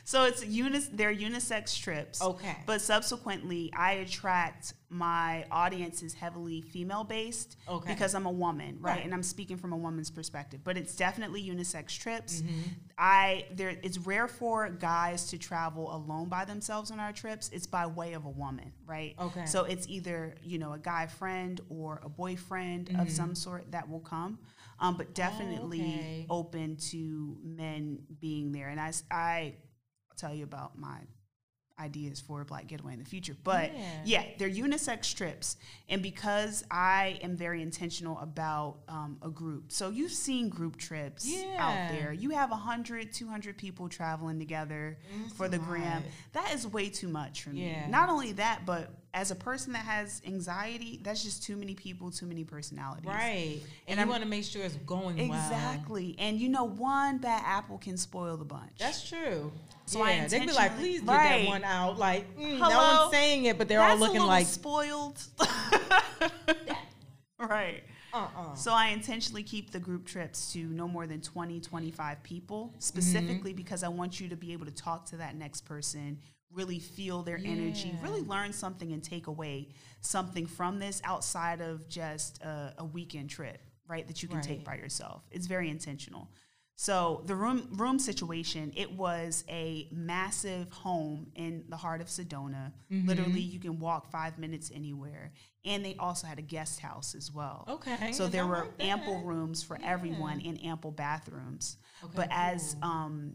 so 0.09 0.23
it's 0.23 0.43
unis. 0.43 0.89
They're 0.91 1.13
unisex 1.13 1.79
trips. 1.79 2.19
Okay. 2.19 2.57
But 2.65 2.81
subsequently, 2.81 3.71
I 3.77 3.91
attract 3.91 4.73
my 4.89 5.45
audience 5.51 6.01
is 6.01 6.15
heavily 6.15 6.61
female 6.61 7.03
based. 7.03 7.57
Okay. 7.67 7.93
Because 7.93 8.15
I'm 8.15 8.25
a 8.25 8.31
woman, 8.31 8.77
right? 8.79 8.95
Right. 8.95 9.05
And 9.05 9.13
I'm 9.13 9.21
speaking 9.21 9.55
from 9.55 9.71
a 9.71 9.77
woman's 9.77 10.09
perspective. 10.09 10.61
But 10.63 10.77
it's 10.77 10.95
definitely 10.95 11.47
unisex 11.47 11.95
trips. 11.95 12.41
Mm-hmm. 12.41 12.61
I 12.97 13.45
there. 13.53 13.77
It's 13.83 13.99
rare 13.99 14.27
for 14.27 14.67
guys 14.69 15.27
to 15.27 15.37
travel 15.37 15.95
alone 15.95 16.27
by 16.27 16.43
themselves 16.43 16.89
on 16.89 16.99
our 16.99 17.13
trips. 17.13 17.51
It's 17.53 17.67
by 17.67 17.85
way 17.85 18.13
of 18.13 18.25
a 18.25 18.31
woman, 18.31 18.73
right? 18.87 19.13
Okay. 19.21 19.45
So 19.45 19.65
it's 19.65 19.87
either 19.87 20.33
you 20.41 20.57
know 20.57 20.73
a 20.73 20.79
guy 20.79 21.05
friend 21.05 21.61
or 21.69 22.01
a 22.03 22.09
boyfriend 22.09 22.95
of 22.99 23.11
some 23.11 23.35
sort 23.35 23.71
that 23.73 23.87
will 23.87 23.99
come. 23.99 24.39
Um, 24.79 24.97
but 24.97 25.13
definitely 25.13 25.79
Mm-hmm. 25.81 25.99
okay. 25.99 26.25
open 26.29 26.77
to 26.91 27.37
men 27.43 27.99
being 28.19 28.51
there. 28.53 28.69
And 28.69 28.79
I, 28.79 28.93
I 29.11 29.53
tell 30.19 30.33
you 30.33 30.43
about 30.43 30.77
my 30.77 30.97
ideas 31.79 32.19
for 32.19 32.41
a 32.41 32.45
black 32.45 32.67
getaway 32.67 32.91
in 32.91 32.99
the 32.99 33.05
future. 33.05 33.33
But 33.41 33.73
Yeah. 33.73 34.01
yeah, 34.03 34.23
they're 34.37 34.49
unisex 34.49 35.15
trips. 35.15 35.55
And 35.87 36.03
because 36.03 36.63
I 36.69 37.19
am 37.23 37.37
very 37.37 37.61
intentional 37.61 38.19
about 38.19 38.79
um, 38.89 39.17
a 39.21 39.29
group. 39.29 39.71
So 39.71 39.89
you've 39.89 40.11
seen 40.11 40.49
group 40.49 40.75
trips 40.75 41.25
Yeah. 41.25 41.55
out 41.57 41.89
there. 41.97 42.11
You 42.11 42.31
have 42.31 42.51
100, 42.51 43.13
200 43.13 43.57
people 43.57 43.87
traveling 43.87 44.39
together 44.39 44.97
for 45.35 45.47
the 45.47 45.57
gram. 45.57 46.03
That 46.33 46.53
is 46.53 46.67
way 46.67 46.89
too 46.89 47.07
much 47.07 47.43
for 47.43 47.51
me. 47.51 47.69
Yeah. 47.69 47.87
Not 47.87 48.09
only 48.09 48.33
that, 48.33 48.65
but 48.65 48.91
as 49.13 49.31
a 49.31 49.35
person 49.35 49.73
that 49.73 49.85
has 49.85 50.21
anxiety, 50.25 50.99
that's 51.03 51.23
just 51.23 51.43
too 51.43 51.57
many 51.57 51.73
people, 51.73 52.11
too 52.11 52.27
many 52.27 52.43
personalities. 52.43 53.05
right. 53.05 53.59
And, 53.87 53.87
And 53.87 53.97
you 53.97 54.01
I'm- 54.01 54.09
want 54.09 54.21
to 54.23 54.29
make 54.29 54.43
sure 54.43 54.63
it's 54.63 54.75
going 54.85 55.27
well. 55.27 55.39
Exactly. 55.39 56.15
And 56.19 56.39
you 56.39 56.49
know, 56.49 56.65
one 56.65 57.17
bad 57.17 57.41
apple 57.45 57.79
can 57.79 57.97
spoil 57.97 58.37
the 58.37 58.45
bunch. 58.45 58.77
That's 58.77 59.07
true. 59.09 59.51
So 59.87 60.03
I 60.03 60.11
yeah, 60.11 60.27
they'd 60.27 60.45
be 60.45 60.53
like, 60.53 60.77
please 60.77 61.01
get 61.01 61.09
Right. 61.09 61.41
that 61.43 61.47
one 61.47 61.63
out. 61.63 61.97
Like, 61.97 62.37
mm, 62.37 62.59
no 62.59 62.69
one's 62.69 63.11
saying 63.11 63.45
it, 63.45 63.57
but 63.57 63.67
they're 63.67 63.79
That's 63.79 63.93
all 63.99 64.07
looking 64.07 64.21
like, 64.21 64.45
spoiled. 64.45 65.19
right. 67.39 67.83
uh-uh. 68.13 68.55
So 68.55 68.73
I 68.73 68.87
intentionally 68.89 69.43
keep 69.43 69.71
the 69.71 69.79
group 69.79 70.05
trips 70.05 70.51
to 70.53 70.59
no 70.63 70.87
more 70.87 71.07
than 71.07 71.21
20, 71.21 71.59
25 71.59 72.23
people, 72.23 72.73
specifically 72.79 73.53
because 73.53 73.83
I 73.83 73.87
want 73.87 74.19
you 74.19 74.27
to 74.29 74.35
be 74.35 74.53
able 74.53 74.65
to 74.65 74.71
talk 74.71 75.05
to 75.07 75.17
that 75.17 75.35
next 75.35 75.61
person, 75.61 76.17
really 76.53 76.79
feel 76.79 77.21
their 77.21 77.39
energy, 77.43 77.95
really 78.01 78.21
learn 78.21 78.53
something 78.53 78.91
and 78.91 79.03
take 79.03 79.27
away 79.27 79.69
something 80.01 80.45
from 80.47 80.79
this 80.79 81.01
outside 81.03 81.61
of 81.61 81.87
just 81.87 82.41
a, 82.41 82.73
a 82.79 82.85
weekend 82.85 83.29
trip, 83.29 83.59
right? 83.87 84.07
That 84.07 84.23
you 84.23 84.29
can 84.29 84.41
take 84.41 84.63
by 84.63 84.75
yourself. 84.75 85.23
It's 85.31 85.47
very 85.47 85.69
intentional. 85.69 86.29
So 86.75 87.23
the 87.25 87.35
room 87.35 87.67
room 87.73 87.99
situation, 87.99 88.71
it 88.73 88.89
was 88.89 89.43
a 89.49 89.89
massive 89.91 90.71
home 90.71 91.27
in 91.35 91.65
the 91.67 91.75
heart 91.75 91.99
of 91.99 92.07
Sedona. 92.07 92.71
Mm-hmm. 92.89 93.05
Literally, 93.05 93.41
you 93.41 93.59
can 93.59 93.79
walk 93.79 94.09
five 94.09 94.39
minutes 94.39 94.71
anywhere, 94.73 95.33
and 95.65 95.83
they 95.83 95.97
also 95.99 96.25
had 96.25 96.39
a 96.39 96.41
guest 96.41 96.79
house 96.79 97.15
as 97.15 97.33
well. 97.33 97.65
Okay, 97.67 98.13
So 98.13 98.27
there 98.29 98.47
were 98.47 98.59
like 98.59 98.71
ample 98.79 99.21
rooms 99.23 99.61
for 99.61 99.77
everyone 99.83 100.41
and 100.45 100.63
ample 100.63 100.91
bathrooms. 100.91 101.75
Okay, 102.01 102.13
but 102.15 102.29
as 102.31 102.77
um, 102.81 103.33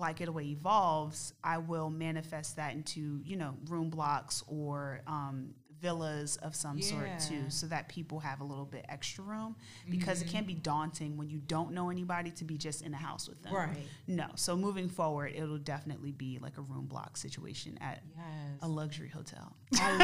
Black 0.00 0.16
Getaway 0.16 0.46
evolves, 0.46 1.34
I 1.44 1.58
will 1.58 1.90
manifest 1.90 2.56
that 2.56 2.72
into 2.72 3.20
you 3.22 3.36
know 3.36 3.54
room 3.68 3.90
blocks 3.90 4.42
or 4.48 5.02
um, 5.06 5.50
villas 5.78 6.36
of 6.38 6.54
some 6.56 6.80
sort 6.80 7.08
too, 7.28 7.44
so 7.50 7.66
that 7.66 7.88
people 7.90 8.18
have 8.20 8.40
a 8.40 8.44
little 8.44 8.64
bit 8.64 8.86
extra 8.88 9.22
room 9.24 9.56
because 9.90 10.22
it 10.22 10.28
can 10.28 10.44
be 10.44 10.54
daunting 10.54 11.18
when 11.18 11.28
you 11.28 11.38
don't 11.38 11.72
know 11.72 11.90
anybody 11.90 12.30
to 12.30 12.44
be 12.44 12.56
just 12.56 12.80
in 12.82 12.94
a 12.94 12.96
house 12.96 13.28
with 13.28 13.42
them. 13.42 13.52
Right. 13.54 13.76
No. 14.06 14.26
So 14.36 14.56
moving 14.56 14.88
forward, 14.88 15.32
it'll 15.36 15.58
definitely 15.58 16.12
be 16.12 16.38
like 16.40 16.56
a 16.56 16.62
room 16.62 16.86
block 16.86 17.16
situation 17.18 17.78
at 17.82 18.02
Yes. 18.16 18.58
a 18.62 18.68
luxury 18.68 19.08
hotel. 19.10 19.54
I 19.74 19.96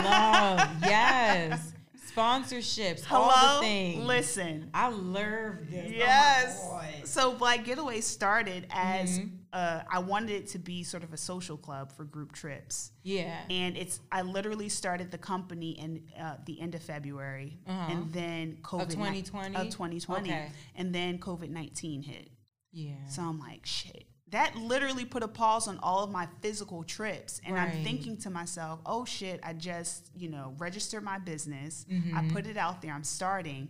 love 0.58 0.68
yes 0.82 1.72
sponsorships, 2.14 3.10
all 3.10 3.30
Hello. 3.30 3.60
the 3.60 3.66
things. 3.66 4.04
Listen. 4.04 4.70
I 4.74 4.88
love 4.88 5.70
this. 5.70 5.92
Yes. 5.92 6.58
Oh 6.62 6.80
so 7.04 7.34
Black 7.34 7.64
Getaway 7.64 8.00
started 8.00 8.66
as 8.70 9.18
Mhm. 9.20 9.30
uh, 9.52 9.82
I 9.90 10.00
wanted 10.00 10.30
it 10.30 10.46
to 10.48 10.58
be 10.58 10.82
sort 10.82 11.02
of 11.04 11.12
a 11.12 11.16
social 11.16 11.56
club 11.56 11.92
for 11.92 12.04
group 12.04 12.32
trips. 12.32 12.92
Yeah. 13.02 13.38
and 13.50 13.76
it's 13.76 14.00
I 14.10 14.22
literally 14.22 14.68
started 14.68 15.10
the 15.10 15.18
company 15.18 15.70
in 15.78 16.02
uh, 16.18 16.36
the 16.44 16.60
end 16.60 16.74
of 16.74 16.82
February, 16.82 17.58
Uh-huh. 17.66 17.92
and 17.92 18.12
then 18.12 18.58
COVID 18.62 18.90
2020? 18.90 19.56
of 19.56 19.70
2020, 19.70 20.28
Okay. 20.30 20.50
and 20.74 20.94
then 20.94 21.18
COVID 21.18 21.50
19 21.50 22.02
hit. 22.02 22.30
yeah. 22.72 23.06
So 23.08 23.22
I'm 23.22 23.38
like, 23.38 23.64
shit. 23.64 24.06
That 24.30 24.56
literally 24.56 25.04
put 25.04 25.22
a 25.22 25.28
pause 25.28 25.68
on 25.68 25.78
all 25.78 26.02
of 26.02 26.10
my 26.10 26.26
physical 26.40 26.82
trips, 26.82 27.40
and 27.46 27.56
I'm 27.56 27.84
thinking 27.84 28.16
to 28.18 28.30
myself, 28.30 28.80
oh 28.84 29.04
shit, 29.04 29.38
I 29.44 29.52
just 29.52 30.10
you 30.16 30.28
know 30.28 30.54
registered 30.58 31.04
my 31.04 31.18
business, 31.18 31.86
I 31.88 31.92
Mhm. 32.22 32.32
put 32.32 32.46
it 32.46 32.56
out 32.56 32.82
there, 32.82 32.92
I'm 32.92 33.04
starting. 33.04 33.68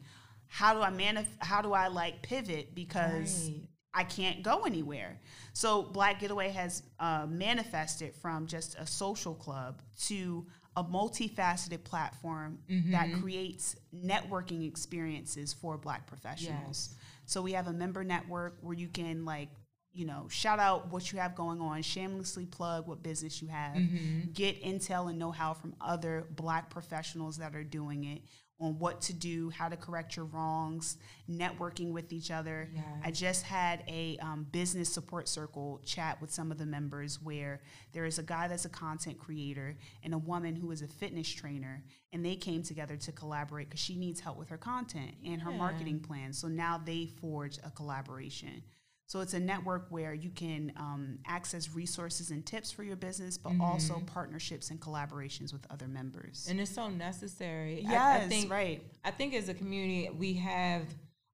How 0.49 0.73
do 0.73 0.81
I 0.81 0.91
manif- 0.91 1.27
How 1.41 1.61
do 1.61 1.73
I 1.75 1.89
like 1.89 2.23
pivot 2.23 2.75
because 2.75 3.51
Right. 3.51 3.69
I 3.93 4.05
can't 4.05 4.43
go 4.43 4.63
anywhere. 4.65 5.21
So 5.53 5.83
Black 5.83 6.21
Getaway 6.21 6.51
has 6.51 6.83
uh, 7.01 7.27
manifested 7.29 8.15
from 8.15 8.47
just 8.47 8.77
a 8.79 8.87
social 8.87 9.35
club 9.35 9.83
to 10.05 10.47
a 10.77 10.85
multifaceted 10.85 11.83
platform 11.85 12.59
that 12.69 13.09
Mhm. 13.09 13.21
creates 13.21 13.77
networking 13.95 14.67
experiences 14.67 15.53
for 15.55 15.77
Black 15.79 16.07
professionals. 16.07 16.95
So 17.27 17.41
we 17.43 17.53
have 17.53 17.67
a 17.69 17.73
member 17.73 18.05
network 18.05 18.59
where 18.61 18.75
you 18.77 18.89
can 18.89 19.25
like, 19.25 19.49
you 19.97 20.05
know, 20.05 20.27
shout 20.29 20.59
out 20.59 20.93
what 20.93 21.11
you 21.11 21.19
have 21.19 21.35
going 21.35 21.61
on, 21.61 21.81
shamelessly 21.83 22.45
plug 22.45 22.87
what 22.87 23.03
business 23.03 23.41
you 23.41 23.49
have, 23.49 23.77
Mhm. 23.77 24.35
get 24.35 24.63
intel 24.63 25.09
and 25.09 25.19
know-how 25.19 25.55
from 25.55 25.75
other 25.81 26.27
Black 26.37 26.69
professionals 26.69 27.39
that 27.39 27.55
are 27.57 27.65
doing 27.65 28.05
it 28.05 28.23
on 28.59 28.79
what 28.79 29.03
to 29.03 29.13
do, 29.13 29.51
how 29.51 29.69
to 29.69 29.77
correct 29.77 30.17
your 30.17 30.25
wrongs, 30.25 30.97
networking 31.29 31.93
with 31.93 32.11
each 32.11 32.31
other. 32.31 32.71
Yes. 32.75 32.85
I 33.05 33.11
just 33.11 33.43
had 33.43 33.85
a 33.87 34.17
um, 34.19 34.45
business 34.51 34.91
support 34.91 35.29
circle 35.29 35.81
chat 35.85 36.21
with 36.23 36.31
some 36.33 36.51
of 36.51 36.57
the 36.57 36.65
members 36.65 37.21
where 37.21 37.61
there 37.93 38.07
is 38.07 38.19
a 38.19 38.23
guy 38.23 38.49
that's 38.49 38.65
a 38.65 38.71
content 38.71 39.19
creator 39.19 39.77
and 40.03 40.15
a 40.15 40.19
woman 40.19 40.57
who 40.57 40.71
is 40.71 40.81
a 40.81 40.89
fitness 40.89 41.29
trainer, 41.29 41.85
and 42.15 42.25
they 42.25 42.35
came 42.37 42.63
together 42.63 42.97
to 42.97 43.13
collaborate 43.13 43.69
because 43.69 43.81
she 43.81 43.95
needs 43.97 44.21
help 44.21 44.39
with 44.39 44.49
her 44.49 44.59
content 44.59 45.15
and 45.25 45.43
her 45.43 45.51
Yeah. 45.51 45.59
marketing 45.59 46.01
plan. 46.01 46.33
So 46.33 46.49
now 46.49 46.79
they 46.79 47.07
forge 47.07 47.59
a 47.63 47.71
collaboration. 47.71 48.63
So 49.09 49.21
it's 49.21 49.35
a 49.35 49.41
network 49.41 49.87
where 49.91 50.13
you 50.13 50.31
can 50.31 50.73
um, 50.77 51.19
access 51.27 51.73
resources 51.73 52.31
and 52.33 52.45
tips 52.45 52.73
for 52.73 52.83
your 52.83 52.97
business, 52.97 53.39
but 53.39 53.53
also 53.61 54.03
partnerships 54.07 54.71
and 54.71 54.81
collaborations 54.81 55.53
with 55.53 55.65
other 55.71 55.87
members. 55.87 56.49
And 56.51 56.61
it's 56.61 56.75
so 56.75 56.89
necessary. 56.89 57.83
yes, 57.89 58.23
I, 58.23 58.25
I 58.25 58.29
think 58.29 58.51
right. 58.51 58.83
I 59.05 59.13
think 59.13 59.35
as 59.35 59.49
a 59.49 59.55
community 59.55 60.11
we 60.11 60.35
have 60.35 60.83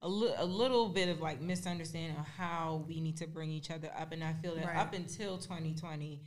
a, 0.02 0.08
li- 0.08 0.34
a 0.36 0.44
little 0.44 0.88
bit 0.90 1.08
of 1.08 1.22
like 1.22 1.40
misunderstanding 1.40 2.18
of 2.18 2.26
how 2.26 2.84
we 2.86 3.00
need 3.00 3.16
to 3.18 3.26
bring 3.26 3.50
each 3.50 3.70
other 3.70 3.90
up, 3.98 4.12
and 4.12 4.22
I 4.22 4.34
feel 4.34 4.54
that 4.56 4.66
Right. 4.66 4.76
up 4.76 4.92
until 4.92 5.38
2020. 5.38 6.20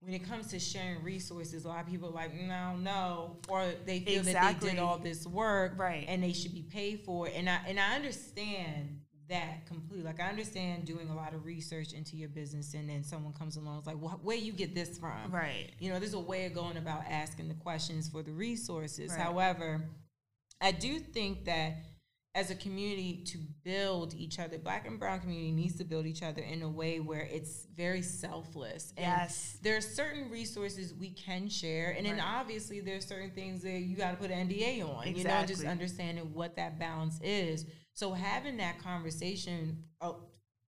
When 0.00 0.12
it 0.12 0.28
comes 0.28 0.48
to 0.48 0.58
sharing 0.58 1.02
resources, 1.02 1.64
a 1.64 1.68
lot 1.68 1.80
of 1.80 1.86
people 1.88 2.10
are 2.10 2.12
like, 2.12 2.34
no, 2.34 2.76
no, 2.76 3.38
or 3.48 3.64
they 3.86 4.00
feel 4.00 4.22
that 4.24 4.60
they 4.60 4.68
did 4.70 4.78
all 4.78 4.98
this 4.98 5.26
work, 5.26 5.72
Right. 5.78 6.04
and 6.06 6.22
they 6.22 6.34
should 6.34 6.52
be 6.52 6.62
paid 6.62 7.00
for 7.00 7.26
it. 7.28 7.32
And 7.34 7.48
I 7.48 7.60
and 7.66 7.80
I 7.80 7.94
understand 7.96 9.00
that 9.28 9.66
completely. 9.66 10.04
Like 10.04 10.20
I 10.20 10.28
understand 10.28 10.84
doing 10.84 11.08
a 11.08 11.14
lot 11.14 11.34
of 11.34 11.44
research 11.44 11.92
into 11.92 12.16
your 12.16 12.28
business, 12.28 12.74
and 12.74 12.88
then 12.88 13.02
someone 13.04 13.32
comes 13.32 13.56
along, 13.56 13.78
it's 13.78 13.86
like, 13.86 14.00
well, 14.00 14.20
where 14.22 14.36
you 14.36 14.52
get 14.52 14.74
this 14.74 14.98
from? 14.98 15.30
Right. 15.30 15.70
you 15.78 15.90
know, 15.92 15.98
there's 15.98 16.14
a 16.14 16.20
way 16.20 16.46
of 16.46 16.54
going 16.54 16.76
about 16.76 17.02
asking 17.08 17.48
the 17.48 17.54
questions 17.54 18.08
for 18.08 18.22
the 18.22 18.32
resources. 18.32 19.10
Right. 19.10 19.20
However, 19.20 19.84
I 20.60 20.72
do 20.72 20.98
think 20.98 21.44
that 21.46 21.74
as 22.34 22.50
a 22.50 22.54
community 22.54 23.24
to 23.24 23.38
build 23.64 24.12
each 24.14 24.38
other, 24.38 24.58
black 24.58 24.86
and 24.86 24.98
brown 24.98 25.18
community 25.20 25.52
needs 25.52 25.76
to 25.76 25.84
build 25.84 26.04
each 26.04 26.22
other 26.22 26.42
in 26.42 26.60
a 26.60 26.68
way 26.68 27.00
where 27.00 27.22
it's 27.32 27.66
very 27.74 28.02
selfless. 28.02 28.92
And 28.98 29.06
Yes. 29.06 29.56
there 29.62 29.74
are 29.76 29.80
certain 29.80 30.28
resources 30.30 30.92
we 30.92 31.10
can 31.10 31.48
share, 31.48 31.92
and 31.96 32.04
then 32.04 32.18
Right. 32.18 32.24
obviously 32.40 32.80
there's 32.80 33.06
certain 33.06 33.30
things 33.30 33.62
that 33.62 33.80
you 33.80 33.96
got 33.96 34.10
to 34.10 34.16
put 34.18 34.30
an 34.30 34.38
NDA 34.50 34.82
on. 34.82 35.08
exactly. 35.08 35.22
You 35.22 35.24
know, 35.28 35.46
just 35.46 35.64
understanding 35.64 36.34
what 36.34 36.56
that 36.56 36.78
balance 36.78 37.18
is. 37.22 37.64
So 37.96 38.12
having 38.12 38.58
that 38.58 38.78
conversation 38.78 39.84
a, 40.02 40.12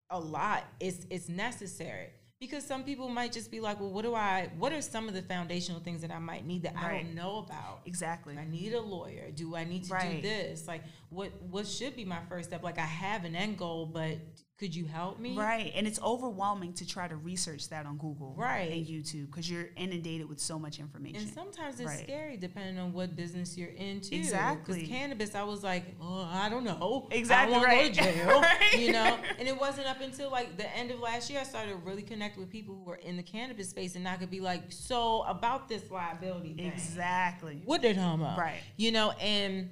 a 0.08 0.18
lot 0.18 0.64
is 0.80 1.06
it's 1.10 1.28
necessary 1.28 2.08
because 2.40 2.64
some 2.64 2.84
people 2.84 3.08
might 3.08 3.32
just 3.32 3.50
be 3.50 3.60
like, 3.60 3.80
well, 3.80 3.90
what 3.90 4.02
do 4.02 4.14
I? 4.14 4.48
What 4.58 4.72
are 4.72 4.80
some 4.80 5.08
of 5.08 5.14
the 5.14 5.22
foundational 5.22 5.80
things 5.80 6.02
that 6.02 6.10
I 6.12 6.18
might 6.18 6.46
need 6.46 6.62
that 6.62 6.74
I 6.76 6.92
don't 6.92 7.14
know 7.14 7.38
about? 7.38 7.80
Exactly. 7.84 8.36
I 8.38 8.44
need 8.44 8.72
a 8.74 8.80
lawyer. 8.80 9.30
Do 9.34 9.56
I 9.56 9.64
need 9.64 9.84
to 9.84 9.94
Right. 9.94 10.22
do 10.22 10.28
this? 10.28 10.66
Like, 10.68 10.82
what 11.10 11.30
what 11.42 11.66
should 11.66 11.96
be 11.96 12.04
my 12.04 12.20
first 12.28 12.48
step? 12.50 12.62
Like, 12.62 12.78
I 12.78 12.82
have 12.86 13.24
an 13.24 13.34
end 13.34 13.58
goal, 13.58 13.86
but 13.86 14.18
could 14.56 14.74
you 14.74 14.86
help 14.86 15.20
me? 15.20 15.36
Right. 15.36 15.70
And 15.76 15.86
it's 15.86 16.00
overwhelming 16.02 16.72
to 16.74 16.86
try 16.86 17.06
to 17.06 17.14
research 17.14 17.68
that 17.68 17.86
on 17.86 17.96
Google 17.96 18.34
Right. 18.36 18.72
and 18.72 18.84
YouTube 18.84 19.26
because 19.26 19.48
you're 19.48 19.68
inundated 19.76 20.28
with 20.28 20.40
so 20.40 20.58
much 20.58 20.80
information. 20.80 21.22
And 21.22 21.30
sometimes 21.32 21.78
it's 21.78 21.86
Right. 21.88 22.00
scary 22.00 22.36
depending 22.36 22.76
on 22.76 22.92
what 22.92 23.14
business 23.14 23.56
you're 23.56 23.68
into. 23.68 24.16
Exactly. 24.16 24.80
Because 24.80 24.88
cannabis, 24.88 25.34
I 25.36 25.44
was 25.44 25.62
like, 25.62 25.94
oh, 26.00 26.28
I 26.28 26.48
don't 26.48 26.64
know. 26.64 27.06
Exactly 27.12 27.54
I 27.54 27.58
don't 27.60 27.68
right. 27.68 27.94
go 27.94 28.02
to 28.02 28.12
jail. 28.14 28.40
Right. 28.40 28.78
You 28.80 28.90
know? 28.92 29.16
And 29.38 29.46
it 29.46 29.56
wasn't 29.58 29.86
up 29.86 30.00
until 30.00 30.28
like 30.32 30.56
the 30.56 30.68
end 30.76 30.90
of 30.90 30.98
last 30.98 31.30
year 31.30 31.38
I 31.40 31.44
started 31.44 31.76
really 31.84 31.88
really 31.98 32.02
connect 32.28 32.38
with 32.38 32.50
people 32.50 32.80
who 32.84 32.90
are 32.90 32.96
in 32.96 33.16
the 33.16 33.22
cannabis 33.22 33.70
space 33.70 33.96
and 33.96 34.06
I 34.06 34.16
could 34.16 34.30
be 34.30 34.40
like, 34.40 34.64
so 34.70 35.22
about 35.26 35.68
this 35.68 35.90
liability 35.90 36.54
thing. 36.54 36.66
exactly. 36.66 37.62
What 37.64 37.82
they 37.82 37.94
talking 37.94 38.20
about? 38.20 38.38
Right. 38.38 38.60
You 38.76 38.92
know, 38.92 39.12
and 39.20 39.70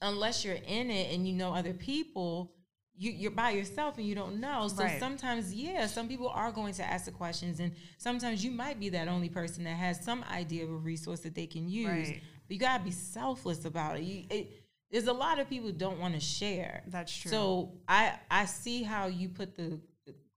unless 0.00 0.44
you're 0.44 0.54
in 0.66 0.90
it 0.90 1.14
and 1.14 1.26
you 1.26 1.34
know 1.34 1.54
other 1.54 1.72
people, 1.72 2.52
you, 2.96 3.10
you're 3.10 3.30
by 3.30 3.50
yourself 3.50 3.98
and 3.98 4.06
you 4.06 4.14
don't 4.14 4.40
know. 4.40 4.68
So 4.68 4.84
Right. 4.84 4.98
sometimes, 5.00 5.54
yeah, 5.54 5.86
some 5.86 6.08
people 6.08 6.28
are 6.28 6.52
going 6.52 6.74
to 6.74 6.84
ask 6.84 7.06
the 7.06 7.10
questions, 7.10 7.58
and 7.58 7.72
sometimes 7.98 8.44
you 8.44 8.50
might 8.50 8.78
be 8.78 8.90
that 8.90 9.08
only 9.08 9.28
person 9.28 9.64
that 9.64 9.76
has 9.76 10.04
some 10.04 10.24
idea 10.30 10.64
of 10.64 10.70
a 10.70 10.76
resource 10.76 11.20
that 11.20 11.34
they 11.34 11.46
can 11.46 11.68
use. 11.68 11.88
Right. 11.88 12.22
But 12.46 12.54
you 12.54 12.58
gotta 12.58 12.84
be 12.84 12.90
selfless 12.90 13.64
about 13.64 13.98
it. 13.98 14.02
You, 14.02 14.24
it 14.30 14.58
there's 14.90 15.06
a 15.06 15.12
lot 15.12 15.38
of 15.40 15.48
people 15.48 15.72
don't 15.72 15.98
want 15.98 16.12
to 16.14 16.20
share. 16.20 16.82
That's 16.86 17.14
true. 17.16 17.30
So 17.30 17.72
I 17.88 18.12
I 18.30 18.44
see 18.44 18.82
how 18.82 19.06
you 19.06 19.30
put 19.30 19.56
the 19.56 19.80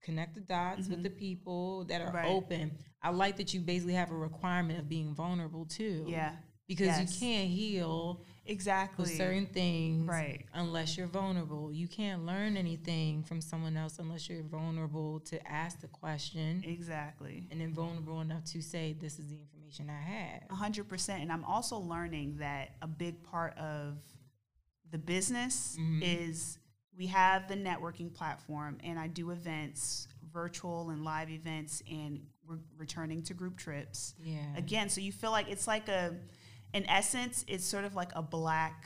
connect 0.05 0.35
the 0.35 0.41
dots 0.41 0.87
with 0.87 1.03
the 1.03 1.09
people 1.09 1.83
that 1.85 1.99
are 2.01 2.05
Mm-hmm. 2.07 2.15
Right. 2.17 2.27
open. 2.29 2.71
I 3.01 3.09
like 3.09 3.35
that 3.37 3.53
you 3.53 3.59
basically 3.59 3.93
have 3.95 4.11
a 4.11 4.15
requirement 4.15 4.79
of 4.79 4.87
being 4.87 5.13
vulnerable 5.13 5.65
too 5.65 6.05
yeah. 6.07 6.33
because 6.67 6.87
Yes. 6.87 6.99
you 7.21 7.27
can't 7.27 7.49
heal 7.49 8.21
Exactly. 8.47 9.03
with 9.03 9.15
certain 9.17 9.47
things 9.47 10.07
Right. 10.07 10.45
unless 10.53 10.95
you're 10.97 11.07
vulnerable. 11.07 11.71
You 11.73 11.87
can't 11.87 12.25
learn 12.25 12.57
anything 12.57 13.23
from 13.23 13.41
someone 13.41 13.75
else 13.75 13.97
unless 13.99 14.29
you're 14.29 14.43
vulnerable 14.43 15.19
to 15.31 15.35
ask 15.51 15.81
the 15.81 15.87
question 15.87 16.63
Exactly. 16.65 17.47
and 17.51 17.59
then 17.61 17.73
vulnerable 17.73 18.21
enough 18.21 18.43
to 18.53 18.61
say, 18.61 18.93
This 18.93 19.17
is 19.19 19.27
the 19.29 19.37
information 19.39 19.89
I 19.89 19.99
have. 20.01 20.41
A 20.51 20.55
hundred 20.55 20.87
percent. 20.87 21.21
And 21.23 21.31
I'm 21.31 21.43
also 21.43 21.77
learning 21.77 22.37
that 22.37 22.75
a 22.83 22.87
big 22.87 23.21
part 23.23 23.57
of 23.57 23.97
the 24.91 24.97
business 24.99 25.75
Mhm. 25.79 26.01
is 26.03 26.59
we 26.97 27.07
have 27.07 27.47
the 27.47 27.55
networking 27.55 28.13
platform, 28.13 28.77
and 28.83 28.97
I 28.99 29.07
do 29.07 29.31
events, 29.31 30.07
virtual 30.31 30.89
and 30.89 31.03
live 31.03 31.29
events, 31.29 31.81
and 31.89 32.21
we're 32.47 32.59
returning 32.77 33.21
to 33.23 33.33
group 33.33 33.57
trips. 33.57 34.13
Yeah. 34.23 34.37
again 34.55 34.89
so 34.89 35.01
you 35.01 35.11
feel 35.11 35.31
like 35.31 35.49
it's 35.49 35.67
like 35.67 35.89
a 35.89 36.15
in 36.73 36.87
essence 36.89 37.43
it's 37.47 37.65
sort 37.65 37.85
of 37.85 37.95
like 37.95 38.11
a 38.15 38.21
black 38.21 38.85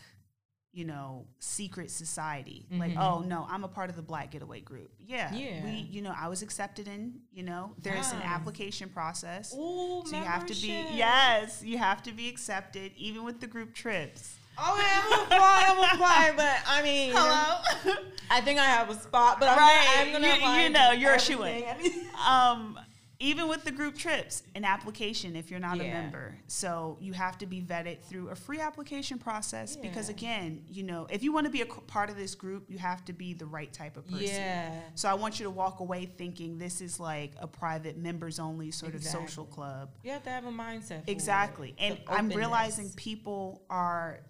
you 0.71 0.85
know 0.85 1.25
secret 1.39 1.89
society 1.91 2.67
like 2.71 2.91
Mhm. 2.93 3.01
oh 3.01 3.19
no 3.21 3.45
i'm 3.49 3.63
a 3.63 3.67
part 3.67 3.89
of 3.89 3.95
the 3.95 4.01
black 4.03 4.29
getaway 4.31 4.61
group 4.61 4.91
yeah 4.99 5.33
Yeah. 5.33 5.63
we 5.65 5.71
you 5.89 6.01
know 6.03 6.13
i 6.17 6.27
was 6.29 6.41
accepted 6.43 6.87
in 6.87 7.19
you 7.33 7.41
know 7.43 7.73
there's 7.81 8.11
an 8.13 8.21
application 8.21 8.87
process 8.89 9.53
Ooh, 9.55 10.03
so 10.05 10.15
you 10.15 10.23
have 10.23 10.45
to 10.45 10.53
be 10.53 10.67
yes 10.93 11.61
you 11.63 11.77
have 11.79 12.01
to 12.03 12.11
be 12.13 12.29
accepted 12.29 12.91
even 12.95 13.23
with 13.25 13.41
the 13.41 13.47
group 13.47 13.73
trips 13.73 14.37
Oh, 14.61 14.77
yeah, 14.77 15.01
I'm 15.05 15.21
applying, 15.25 15.65
I'm 15.69 15.95
applying, 15.95 16.35
but 16.35 16.57
I 16.67 16.81
mean, 16.83 17.11
hello 17.15 17.95
I 18.31 18.41
think 18.41 18.59
I 18.59 18.65
have 18.65 18.89
a 18.89 18.93
spot, 18.93 19.39
but 19.39 19.49
I'm, 19.49 19.57
Right. 19.57 19.85
gonna, 19.95 20.05
I'm 20.07 20.11
gonna 20.13 20.27
You- 20.27 20.33
apply 20.33 20.63
you 20.63 20.69
know, 20.69 20.91
you're 20.91 21.13
a 21.15 21.19
shoo-in. 21.19 21.63
um 22.27 22.79
even 23.21 23.49
with 23.49 23.65
the 23.65 23.71
group 23.71 23.97
trips, 23.97 24.43
an 24.55 24.63
application 24.63 25.35
if 25.35 25.51
you're 25.51 25.59
not 25.59 25.75
a 25.75 25.83
member. 25.83 26.35
So 26.47 26.95
you 27.01 27.11
have 27.11 27.37
to 27.39 27.45
be 27.45 27.61
vetted 27.61 27.99
through 27.99 28.29
a 28.29 28.35
free 28.35 28.61
application 28.61 29.17
process 29.17 29.75
because 29.75 30.07
again, 30.07 30.63
you 30.69 30.83
know, 30.83 31.05
if 31.09 31.21
you 31.21 31.33
want 31.33 31.45
to 31.45 31.51
be 31.51 31.59
a 31.59 31.65
part 31.65 32.09
of 32.09 32.15
this 32.15 32.33
group, 32.33 32.63
you 32.69 32.77
have 32.77 33.03
to 33.03 33.11
be 33.11 33.33
the 33.33 33.45
right 33.45 33.73
type 33.73 33.97
of 33.97 34.07
person. 34.07 34.25
Yeah. 34.27 34.71
So 34.95 35.09
I 35.09 35.15
want 35.15 35.37
you 35.37 35.43
to 35.43 35.49
walk 35.49 35.81
away 35.81 36.05
thinking 36.05 36.57
this 36.57 36.79
is 36.79 36.97
like 36.97 37.33
a 37.41 37.45
private 37.45 37.97
members 37.97 38.39
only 38.39 38.71
sort 38.71 38.95
of 38.95 39.03
social 39.03 39.43
club. 39.43 39.89
You 40.01 40.11
have 40.11 40.23
to 40.23 40.29
have 40.29 40.45
a 40.45 40.51
mindset. 40.51 41.01
Exactly. 41.07 41.75
And 41.77 41.97
I'm 42.07 42.29
realizing 42.29 42.89
people 42.95 43.61
are, 43.69 44.21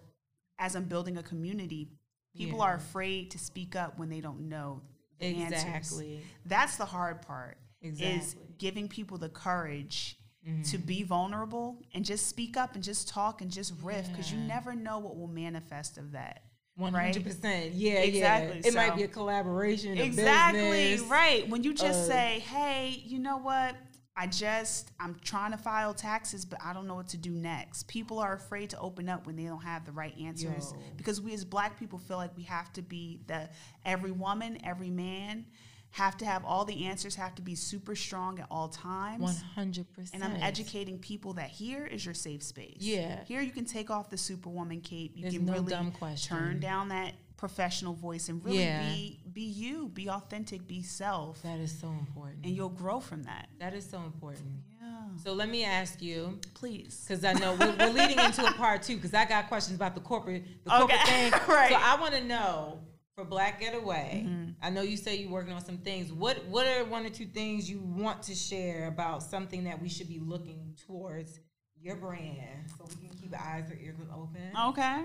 as 0.60 0.76
I'm 0.76 0.84
building 0.84 1.16
a 1.18 1.22
community, 1.24 1.88
people 2.36 2.58
Yeah. 2.60 2.66
are 2.66 2.74
afraid 2.76 3.32
to 3.32 3.38
speak 3.38 3.74
up 3.74 3.98
when 3.98 4.08
they 4.08 4.20
don't 4.20 4.48
know 4.48 4.82
the 5.18 5.26
answers. 5.26 5.64
Exactly. 5.64 6.20
That's 6.46 6.76
the 6.76 6.84
hard 6.86 7.22
part. 7.22 7.58
Is 7.82 8.00
Exactly. 8.00 8.54
giving 8.58 8.88
people 8.88 9.18
the 9.18 9.30
courage 9.30 10.16
to 10.44 10.50
Mm-hmm. 10.50 10.86
be 10.86 11.02
vulnerable 11.02 11.82
and 11.94 12.04
just 12.04 12.26
speak 12.26 12.56
up 12.56 12.74
and 12.74 12.84
just 12.84 13.08
talk 13.08 13.40
and 13.42 13.50
just 13.50 13.72
riff 13.82 14.08
because 14.10 14.30
you 14.32 14.38
never 14.38 14.74
know 14.74 14.98
what 14.98 15.16
will 15.16 15.26
manifest 15.28 15.98
of 15.98 16.12
that. 16.12 16.42
Hundred 16.78 17.24
percent. 17.24 17.72
Yeah, 17.74 18.00
Exactly. 18.00 18.60
yeah. 18.62 18.68
It 18.68 18.74
might 18.74 18.96
be 18.96 19.02
a 19.02 19.08
collaboration. 19.08 19.98
a 19.98 20.02
Exactly 20.02 20.60
business. 20.92 21.10
right. 21.10 21.46
When 21.48 21.62
you 21.62 21.74
just 21.74 22.00
uh, 22.00 22.12
say, 22.12 22.38
"Hey, 22.40 23.02
you 23.04 23.18
know 23.18 23.36
what? 23.36 23.74
I 24.20 24.26
just 24.26 24.92
I'm 25.00 25.16
trying 25.22 25.52
to 25.52 25.56
file 25.58 25.94
taxes, 25.94 26.44
but 26.44 26.58
I 26.62 26.72
don't 26.74 26.86
know 26.86 26.94
what 26.94 27.08
to 27.08 27.16
do 27.16 27.30
next." 27.30 27.88
People 27.88 28.18
are 28.18 28.34
afraid 28.34 28.70
to 28.70 28.78
open 28.78 29.08
up 29.08 29.26
when 29.26 29.36
they 29.36 29.44
don't 29.44 29.62
have 29.62 29.86
the 29.86 29.92
right 29.92 30.14
answers 30.18 30.72
Yo. 30.72 30.82
because 30.96 31.20
we 31.20 31.32
as 31.32 31.44
Black 31.44 31.78
people 31.78 31.98
feel 31.98 32.18
like 32.18 32.36
we 32.36 32.42
have 32.44 32.72
to 32.74 32.82
be 32.82 33.20
the 33.26 33.48
every 33.84 34.12
woman, 34.12 34.58
every 34.64 34.90
man 34.90 35.46
have 35.92 36.16
to 36.18 36.24
have 36.24 36.44
all 36.44 36.64
the 36.64 36.84
answers, 36.86 37.16
have 37.16 37.34
to 37.34 37.42
be 37.42 37.54
super 37.54 37.96
strong 37.96 38.38
at 38.38 38.46
all 38.50 38.68
times. 38.68 39.22
One 39.22 39.34
hundred 39.34 39.92
percent. 39.92 40.22
And 40.22 40.24
I'm 40.24 40.40
educating 40.40 40.98
people 40.98 41.32
that 41.34 41.50
here 41.50 41.84
is 41.84 42.04
your 42.04 42.14
safe 42.14 42.42
space. 42.42 42.76
Yeah. 42.78 43.24
Here 43.24 43.40
you 43.40 43.50
can 43.50 43.64
take 43.64 43.90
off 43.90 44.08
the 44.08 44.18
superwoman 44.18 44.82
cape. 44.82 45.12
You 45.16 45.22
There's 45.22 45.34
can 45.34 45.46
no 45.46 45.54
really 45.54 45.70
dumb 45.70 45.90
question. 45.90 46.36
turn 46.36 46.60
down 46.60 46.90
that 46.90 47.14
professional 47.40 47.94
voice 47.94 48.28
and 48.28 48.44
really 48.44 48.58
Yeah. 48.58 48.82
be 48.92 49.18
be 49.32 49.40
you, 49.42 49.88
be 49.88 50.10
authentic, 50.10 50.66
be 50.66 50.82
self, 50.82 51.40
That 51.42 51.58
is 51.58 51.72
so 51.76 51.88
important. 51.88 52.44
and 52.44 52.54
you'll 52.54 52.68
grow 52.68 53.00
from 53.00 53.22
that. 53.22 53.48
that 53.58 53.72
is 53.72 53.88
so 53.88 54.02
important. 54.02 54.60
Yeah. 54.78 55.04
So 55.24 55.32
let 55.32 55.48
me 55.48 55.64
ask 55.64 56.02
you, 56.02 56.38
Please. 56.52 57.02
because 57.08 57.24
I 57.24 57.32
know 57.32 57.54
we're, 57.54 57.74
we're 57.78 57.92
leading 57.94 58.18
into 58.18 58.44
a 58.46 58.52
part 58.52 58.82
two, 58.82 58.96
because 58.96 59.14
I 59.14 59.24
got 59.24 59.48
questions 59.48 59.74
about 59.76 59.94
the 59.94 60.02
corporate, 60.02 60.44
the 60.64 60.70
corporate 60.70 61.00
Okay. 61.00 61.30
thing. 61.30 61.40
Right. 61.48 61.70
So 61.70 61.76
I 61.80 61.98
want 61.98 62.12
to 62.14 62.22
know 62.24 62.80
for 63.14 63.24
Black 63.24 63.58
Getaway. 63.58 64.24
Mm-hmm. 64.26 64.50
I 64.62 64.68
know 64.68 64.82
you 64.82 64.98
say 64.98 65.16
you're 65.16 65.30
working 65.30 65.54
on 65.54 65.64
some 65.64 65.78
things. 65.78 66.12
What 66.12 66.44
What 66.46 66.66
are 66.66 66.84
one 66.84 67.06
or 67.06 67.10
two 67.10 67.24
things 67.26 67.70
you 67.70 67.78
want 67.80 68.22
to 68.24 68.34
share 68.34 68.86
about 68.88 69.22
something 69.22 69.64
that 69.64 69.80
we 69.80 69.88
should 69.88 70.08
be 70.08 70.18
looking 70.18 70.76
towards 70.86 71.40
your 71.80 71.96
brand, 71.96 72.66
so 72.76 72.84
we 73.00 73.08
can 73.08 73.16
keep 73.16 73.32
our 73.32 73.40
eyes 73.54 73.70
or 73.70 73.76
ears 73.82 73.96
open? 74.14 74.50
Okay. 74.72 75.04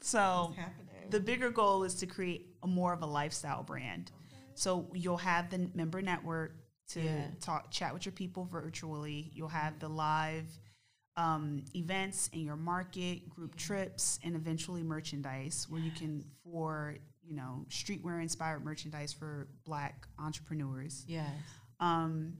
So 0.00 0.46
What's 0.46 0.56
happening? 0.58 0.87
The 1.10 1.20
bigger 1.20 1.50
goal 1.50 1.84
is 1.84 1.94
to 1.96 2.06
create 2.06 2.46
a 2.62 2.66
more 2.66 2.92
of 2.92 3.02
a 3.02 3.06
lifestyle 3.06 3.62
brand. 3.62 4.10
So 4.54 4.90
you'll 4.94 5.16
have 5.18 5.50
the 5.50 5.70
member 5.74 6.02
network 6.02 6.56
to 6.88 7.00
Yeah. 7.02 7.26
talk, 7.40 7.70
chat 7.70 7.92
with 7.94 8.04
your 8.06 8.12
people 8.12 8.44
virtually. 8.44 9.30
You'll 9.34 9.48
have 9.48 9.78
the 9.78 9.88
live 9.88 10.46
um, 11.16 11.64
events 11.74 12.28
in 12.32 12.40
your 12.40 12.56
market, 12.56 13.28
group 13.28 13.56
trips, 13.56 14.18
and 14.22 14.36
eventually 14.36 14.82
merchandise 14.84 15.66
where 15.68 15.80
you 15.80 15.90
can 15.90 16.24
for 16.44 16.96
you 17.24 17.34
know 17.34 17.66
streetwear 17.68 18.22
inspired 18.22 18.64
merchandise 18.64 19.12
for 19.12 19.48
Black 19.64 20.06
entrepreneurs. 20.18 21.04
yes. 21.08 21.28
Um, 21.80 22.38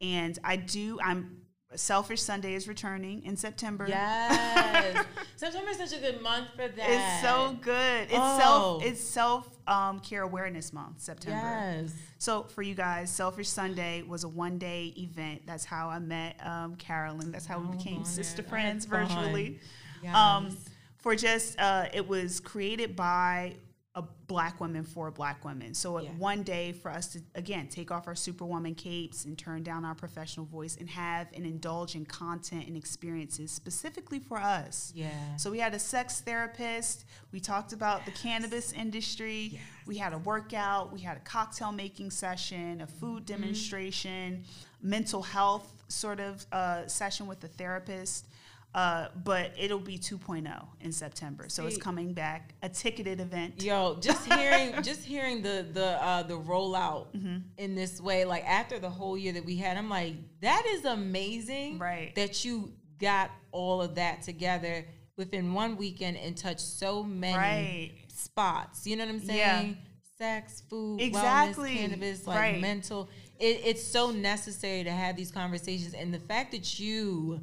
and 0.00 0.38
I 0.44 0.56
do. 0.56 0.98
I'm 1.02 1.42
Selfish 1.76 2.20
Sunday 2.22 2.54
is 2.54 2.66
returning 2.66 3.24
in 3.24 3.36
September. 3.36 3.86
Yes. 3.88 5.06
September 5.36 5.70
is 5.70 5.76
such 5.76 5.92
a 5.92 6.00
good 6.00 6.20
month 6.20 6.48
for 6.56 6.66
that. 6.66 6.90
It's 6.90 7.22
so 7.22 7.56
good. 7.60 8.02
It's 8.04 8.12
Oh. 8.14 8.38
self 8.40 8.84
it's 8.84 9.00
self 9.00 9.48
um, 9.68 10.00
care 10.00 10.22
awareness 10.22 10.72
month, 10.72 11.00
September. 11.00 11.38
Yes. 11.38 11.92
So 12.18 12.42
for 12.42 12.62
you 12.62 12.74
guys, 12.74 13.08
Selfish 13.08 13.48
Sunday 13.48 14.02
was 14.02 14.24
a 14.24 14.28
one 14.28 14.58
day 14.58 14.92
event. 14.98 15.42
That's 15.46 15.64
how 15.64 15.88
I 15.88 16.00
met 16.00 16.44
um, 16.44 16.74
Carolyn. 16.74 17.30
That's 17.30 17.46
how 17.46 17.58
we 17.60 17.68
Oh, 17.68 17.72
became 17.72 18.04
sister 18.04 18.42
friends 18.42 18.84
virtually. 18.84 19.60
Yes. 20.02 20.14
Um, 20.16 20.56
for 20.98 21.14
just 21.14 21.58
uh, 21.60 21.86
it 21.94 22.06
was 22.08 22.40
created 22.40 22.96
by 22.96 23.54
a 23.96 24.02
black 24.28 24.60
woman 24.60 24.84
for 24.84 25.08
a 25.08 25.12
black 25.12 25.44
woman. 25.44 25.74
So 25.74 25.98
Yeah. 26.00 26.10
one 26.12 26.44
day 26.44 26.70
for 26.70 26.92
us 26.92 27.08
to 27.08 27.20
again 27.34 27.66
take 27.66 27.90
off 27.90 28.06
our 28.06 28.14
superwoman 28.14 28.76
capes 28.76 29.24
and 29.24 29.36
turn 29.36 29.64
down 29.64 29.84
our 29.84 29.96
professional 29.96 30.46
voice 30.46 30.76
and 30.76 30.88
have 30.90 31.26
and 31.34 31.44
indulge 31.44 31.96
in 31.96 32.06
content 32.06 32.68
and 32.68 32.76
experiences 32.76 33.50
specifically 33.50 34.20
for 34.20 34.38
us. 34.38 34.92
yeah. 34.94 35.36
So 35.38 35.50
we 35.50 35.58
had 35.58 35.74
a 35.74 35.78
sex 35.80 36.20
therapist. 36.20 37.04
We 37.32 37.40
talked 37.40 37.72
about 37.72 38.04
the 38.04 38.12
cannabis 38.12 38.72
industry. 38.72 39.50
Yes. 39.54 39.62
We 39.86 39.96
had 39.98 40.12
a 40.12 40.18
workout. 40.18 40.92
We 40.92 41.00
had 41.00 41.16
a 41.16 41.20
cocktail 41.20 41.72
making 41.72 42.12
session, 42.12 42.80
a 42.80 42.86
food 42.86 43.26
Mm-hmm. 43.26 43.42
demonstration, 43.42 44.44
mental 44.80 45.22
health 45.22 45.82
sort 45.88 46.20
of 46.20 46.46
uh, 46.52 46.86
session 46.86 47.26
with 47.26 47.40
the 47.40 47.48
therapist. 47.48 48.26
Uh, 48.72 49.08
but 49.24 49.50
it'll 49.58 49.80
be 49.80 49.98
2.0 49.98 50.46
in 50.80 50.92
September, 50.92 51.48
so 51.48 51.66
it's 51.66 51.76
coming 51.76 52.12
back. 52.12 52.54
A 52.62 52.68
ticketed 52.68 53.18
event. 53.20 53.60
Yo, 53.62 53.96
just 54.00 54.24
hearing 54.32 54.80
just 54.82 55.02
hearing 55.04 55.42
the 55.42 55.66
the 55.72 55.86
uh 56.00 56.22
the 56.22 56.38
rollout 56.38 57.06
Mm-hmm. 57.16 57.38
in 57.58 57.74
this 57.74 58.00
way, 58.00 58.24
like 58.24 58.44
after 58.46 58.78
the 58.78 58.88
whole 58.90 59.18
year 59.18 59.32
that 59.32 59.44
we 59.44 59.56
had, 59.56 59.76
I'm 59.76 59.88
like, 59.90 60.14
that 60.42 60.64
is 60.68 60.84
amazing. 60.84 61.78
Right. 61.80 62.14
That 62.14 62.44
you 62.44 62.72
got 63.00 63.32
all 63.50 63.82
of 63.82 63.96
that 63.96 64.22
together 64.22 64.86
within 65.16 65.52
one 65.52 65.76
weekend 65.76 66.16
and 66.18 66.36
touched 66.36 66.60
so 66.60 67.02
many 67.02 67.36
Right. 67.36 67.92
spots. 68.14 68.86
You 68.86 68.94
know 68.96 69.04
what 69.04 69.14
I'm 69.14 69.20
saying? 69.26 69.68
Yeah. 69.70 69.74
Sex, 70.16 70.62
food, 70.70 71.00
Exactly. 71.00 71.70
wellness, 71.70 71.76
cannabis, 71.76 72.26
like 72.26 72.38
Right. 72.38 72.60
mental. 72.60 73.08
It, 73.38 73.62
it's 73.64 73.82
so 73.82 74.10
necessary 74.12 74.84
to 74.84 74.90
have 74.92 75.16
these 75.16 75.32
conversations, 75.32 75.94
and 75.94 76.12
the 76.14 76.18
fact 76.20 76.52
that 76.52 76.78
you, 76.78 77.40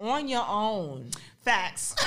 on 0.00 0.28
your 0.28 0.44
own, 0.48 1.10
Facts. 1.44 1.94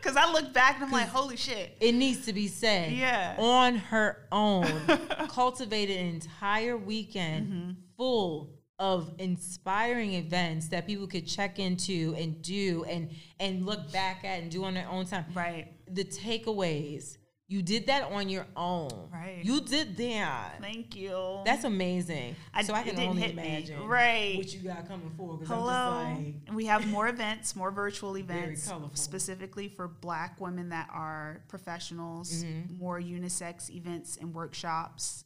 Because 0.00 0.18
I 0.18 0.30
look 0.30 0.52
back 0.52 0.74
and 0.76 0.84
I'm 0.84 0.92
like, 0.92 1.08
holy 1.08 1.38
shit. 1.38 1.78
it 1.80 1.92
needs 1.92 2.26
to 2.26 2.34
be 2.34 2.46
said. 2.46 2.92
Yeah. 2.92 3.36
On 3.38 3.74
her 3.76 4.26
own, 4.30 4.66
cultivated 5.28 5.96
an 5.98 6.06
entire 6.08 6.76
weekend 6.76 7.48
Mm-hmm. 7.48 7.70
full 7.96 8.50
of 8.78 9.10
inspiring 9.18 10.12
events 10.12 10.68
that 10.68 10.86
people 10.86 11.06
could 11.06 11.26
check 11.26 11.58
into 11.58 12.14
and 12.18 12.42
do 12.42 12.84
and 12.86 13.08
and 13.40 13.64
look 13.64 13.90
back 13.92 14.24
at 14.24 14.42
and 14.42 14.50
do 14.50 14.62
on 14.64 14.74
their 14.74 14.88
own 14.90 15.06
time. 15.06 15.24
Right. 15.34 15.72
The 15.88 16.04
takeaways. 16.04 17.16
You 17.54 17.62
did 17.62 17.86
that 17.86 18.10
on 18.10 18.28
your 18.28 18.48
own. 18.56 18.90
Right. 19.12 19.38
You 19.44 19.60
did 19.60 19.96
that. 19.98 20.56
Thank 20.60 20.96
you. 20.96 21.38
That's 21.44 21.62
amazing. 21.62 22.34
I- 22.52 22.64
so 22.64 22.74
I 22.74 22.82
can 22.82 22.98
only 22.98 23.22
hit 23.22 23.36
me. 23.36 23.46
imagine 23.46 23.86
Right. 23.86 24.36
what 24.36 24.52
you 24.52 24.58
got 24.58 24.88
coming 24.88 25.08
forward. 25.10 25.38
Because 25.38 25.54
Hello. 25.56 25.72
I'm 25.72 26.16
just 26.16 26.26
like, 26.26 26.34
And 26.48 26.56
we 26.56 26.66
have 26.66 26.84
more 26.88 27.06
events, 27.06 27.54
more 27.54 27.70
virtual 27.70 28.18
events, 28.24 28.68
specifically 28.94 29.68
for 29.68 29.86
Black 29.86 30.40
women 30.40 30.70
that 30.70 30.88
are 30.92 31.44
professionals. 31.46 32.42
Mm-hmm. 32.42 32.76
More 32.76 33.00
unisex 33.00 33.70
events 33.70 34.16
and 34.20 34.34
workshops. 34.34 35.24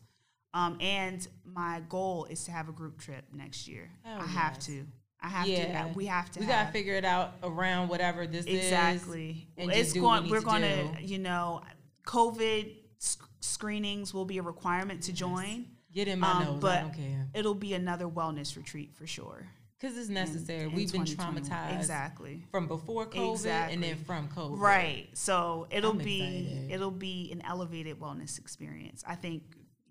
Um, 0.53 0.77
and 0.83 1.27
my 1.47 1.81
goal 1.89 2.27
is 2.27 2.45
to 2.45 2.51
have 2.51 2.69
a 2.69 2.73
group 2.73 2.99
trip 3.01 3.25
next 3.33 3.67
year. 3.67 3.91
Hell 4.05 4.21
I 4.21 4.27
have 4.27 4.59
to. 4.61 4.85
I 5.23 5.29
have 5.29 5.49
yeah, 5.49 5.85
to. 5.85 5.93
We 5.95 6.05
have 6.07 6.31
to. 6.33 6.41
We 6.41 6.47
have, 6.47 6.67
gotta 6.67 6.73
figure 6.73 6.95
it 6.95 7.05
out 7.07 7.33
around 7.43 7.89
whatever 7.89 8.27
this 8.27 8.45
is. 8.45 8.65
exactly. 8.65 9.49
and 9.57 9.71
it's 9.71 9.79
just 9.81 9.95
do 9.95 10.03
what 10.03 10.19
going. 10.21 10.25
we 10.25 10.31
We're 10.31 10.45
going 10.45 10.63
to, 10.63 11.03
you 11.03 11.19
know, 11.19 11.63
COVID 12.09 12.75
sc- 12.99 13.29
screenings 13.41 14.15
will 14.15 14.25
be 14.25 14.39
a 14.39 14.43
requirement 14.43 15.03
to 15.05 15.13
join. 15.13 15.67
Get 15.93 16.09
in 16.09 16.19
my 16.21 16.31
Um, 16.33 16.45
nose. 16.45 16.57
I 16.57 16.61
but 16.61 16.81
don't 16.83 16.95
care. 16.95 17.29
it'll 17.35 17.55
be 17.55 17.75
another 17.75 18.07
wellness 18.09 18.57
retreat 18.57 18.95
for 18.95 19.07
sure. 19.07 19.47
Because 19.79 19.97
it's 19.97 20.09
necessary. 20.09 20.63
in 20.65 20.73
We've 20.73 20.91
been 20.91 21.03
traumatized 21.05 21.77
Exactly. 21.77 22.43
from 22.51 22.67
before 22.67 23.07
COVID 23.07 23.33
Exactly. 23.35 23.75
and 23.75 23.83
then 23.85 23.97
from 24.05 24.29
COVID. 24.29 24.59
Right. 24.59 25.09
So 25.17 25.67
it'll 25.71 25.93
I'm 25.93 25.99
be 25.99 26.21
excited. 26.23 26.71
it'll 26.73 26.91
be 26.91 27.31
an 27.31 27.43
elevated 27.43 28.01
wellness 28.01 28.39
experience. 28.39 29.05
I 29.07 29.15
think 29.15 29.43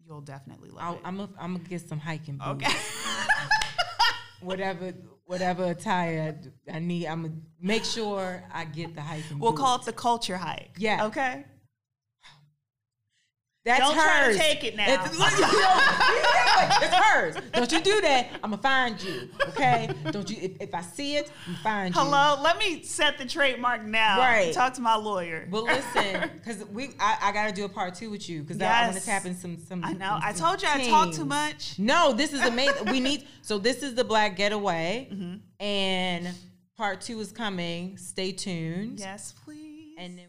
you'll 0.05 0.21
definitely 0.21 0.69
love 0.71 0.83
I'll, 0.83 0.93
it. 0.95 1.01
I'm 1.05 1.17
gonna 1.17 1.29
I'm 1.39 1.53
gonna 1.55 1.69
get 1.69 1.87
some 1.87 1.99
hiking 1.99 2.37
boots. 2.37 2.65
okay. 2.65 2.77
Whatever 4.41 4.93
whatever 5.25 5.65
attire 5.65 6.37
I 6.71 6.79
need, 6.79 7.07
I'm 7.07 7.21
gonna 7.23 7.33
make 7.61 7.83
sure 7.85 8.43
I 8.53 8.65
get 8.65 8.93
the 8.93 9.01
hiking. 9.01 9.39
we'll 9.39 9.51
boots. 9.51 9.61
call 9.61 9.75
it 9.77 9.85
the 9.85 9.93
culture 9.93 10.37
hike. 10.37 10.71
Yeah. 10.77 11.05
Okay. 11.07 11.43
That's 13.67 13.81
Don't 13.81 13.93
try 13.93 14.19
to 14.19 14.25
hers. 14.27 14.37
take 14.37 14.63
it 14.63 14.75
now. 14.77 14.85
It's, 14.87 15.13
you 15.13 15.19
know, 15.19 15.77
it's 16.81 16.95
hers. 16.95 17.35
Don't 17.53 17.71
you 17.71 17.81
do 17.81 17.99
that. 18.01 18.29
I'm 18.43 18.51
gonna 18.51 18.61
find 18.61 19.01
you. 19.03 19.29
Okay? 19.49 19.89
Don't 20.11 20.29
you? 20.29 20.37
If, 20.41 20.61
if 20.61 20.73
I 20.73 20.81
see 20.81 21.17
it, 21.17 21.29
I'm 21.47 21.55
find 21.55 21.93
you. 21.93 21.99
Hello, 22.01 22.41
let 22.41 22.57
me 22.57 22.81
set 22.83 23.17
the 23.17 23.25
trademark 23.25 23.83
now. 23.83 24.19
Right. 24.19 24.53
Talk 24.53 24.73
to 24.75 24.81
my 24.81 24.95
lawyer. 24.95 25.47
But 25.51 25.63
listen, 25.65 26.29
because 26.35 26.63
we, 26.69 26.91
I, 26.99 27.17
I 27.23 27.31
got 27.33 27.47
to 27.49 27.53
do 27.53 27.65
a 27.65 27.69
part 27.69 27.93
two 27.95 28.09
with 28.09 28.29
you 28.29 28.41
because 28.41 28.61
I 28.61 28.85
want 28.85 28.97
to 28.97 29.05
tap 29.05 29.25
in 29.25 29.35
some, 29.35 29.57
some. 29.57 29.83
I 29.83 29.91
know. 29.93 30.17
some- 30.19 30.21
I 30.23 30.31
told 30.31 30.61
you 30.61 30.69
I 30.71 30.87
talk 30.87 31.13
too 31.13 31.25
much. 31.25 31.77
No, 31.77 32.13
this 32.13 32.31
is 32.33 32.41
amazing. 32.45 32.85
we 32.91 32.99
need 33.01 33.27
so 33.41 33.57
this 33.57 33.83
is 33.83 33.95
the 33.95 34.03
Black 34.05 34.35
Getaway, 34.37 35.09
Mm-hmm. 35.11 35.35
and 35.63 36.29
part 36.77 37.01
two 37.01 37.19
is 37.19 37.31
coming. 37.33 37.97
Stay 37.97 38.31
tuned. 38.31 38.99
Yes, 38.99 39.33
please. 39.43 39.95
And 39.97 40.17
then. 40.17 40.25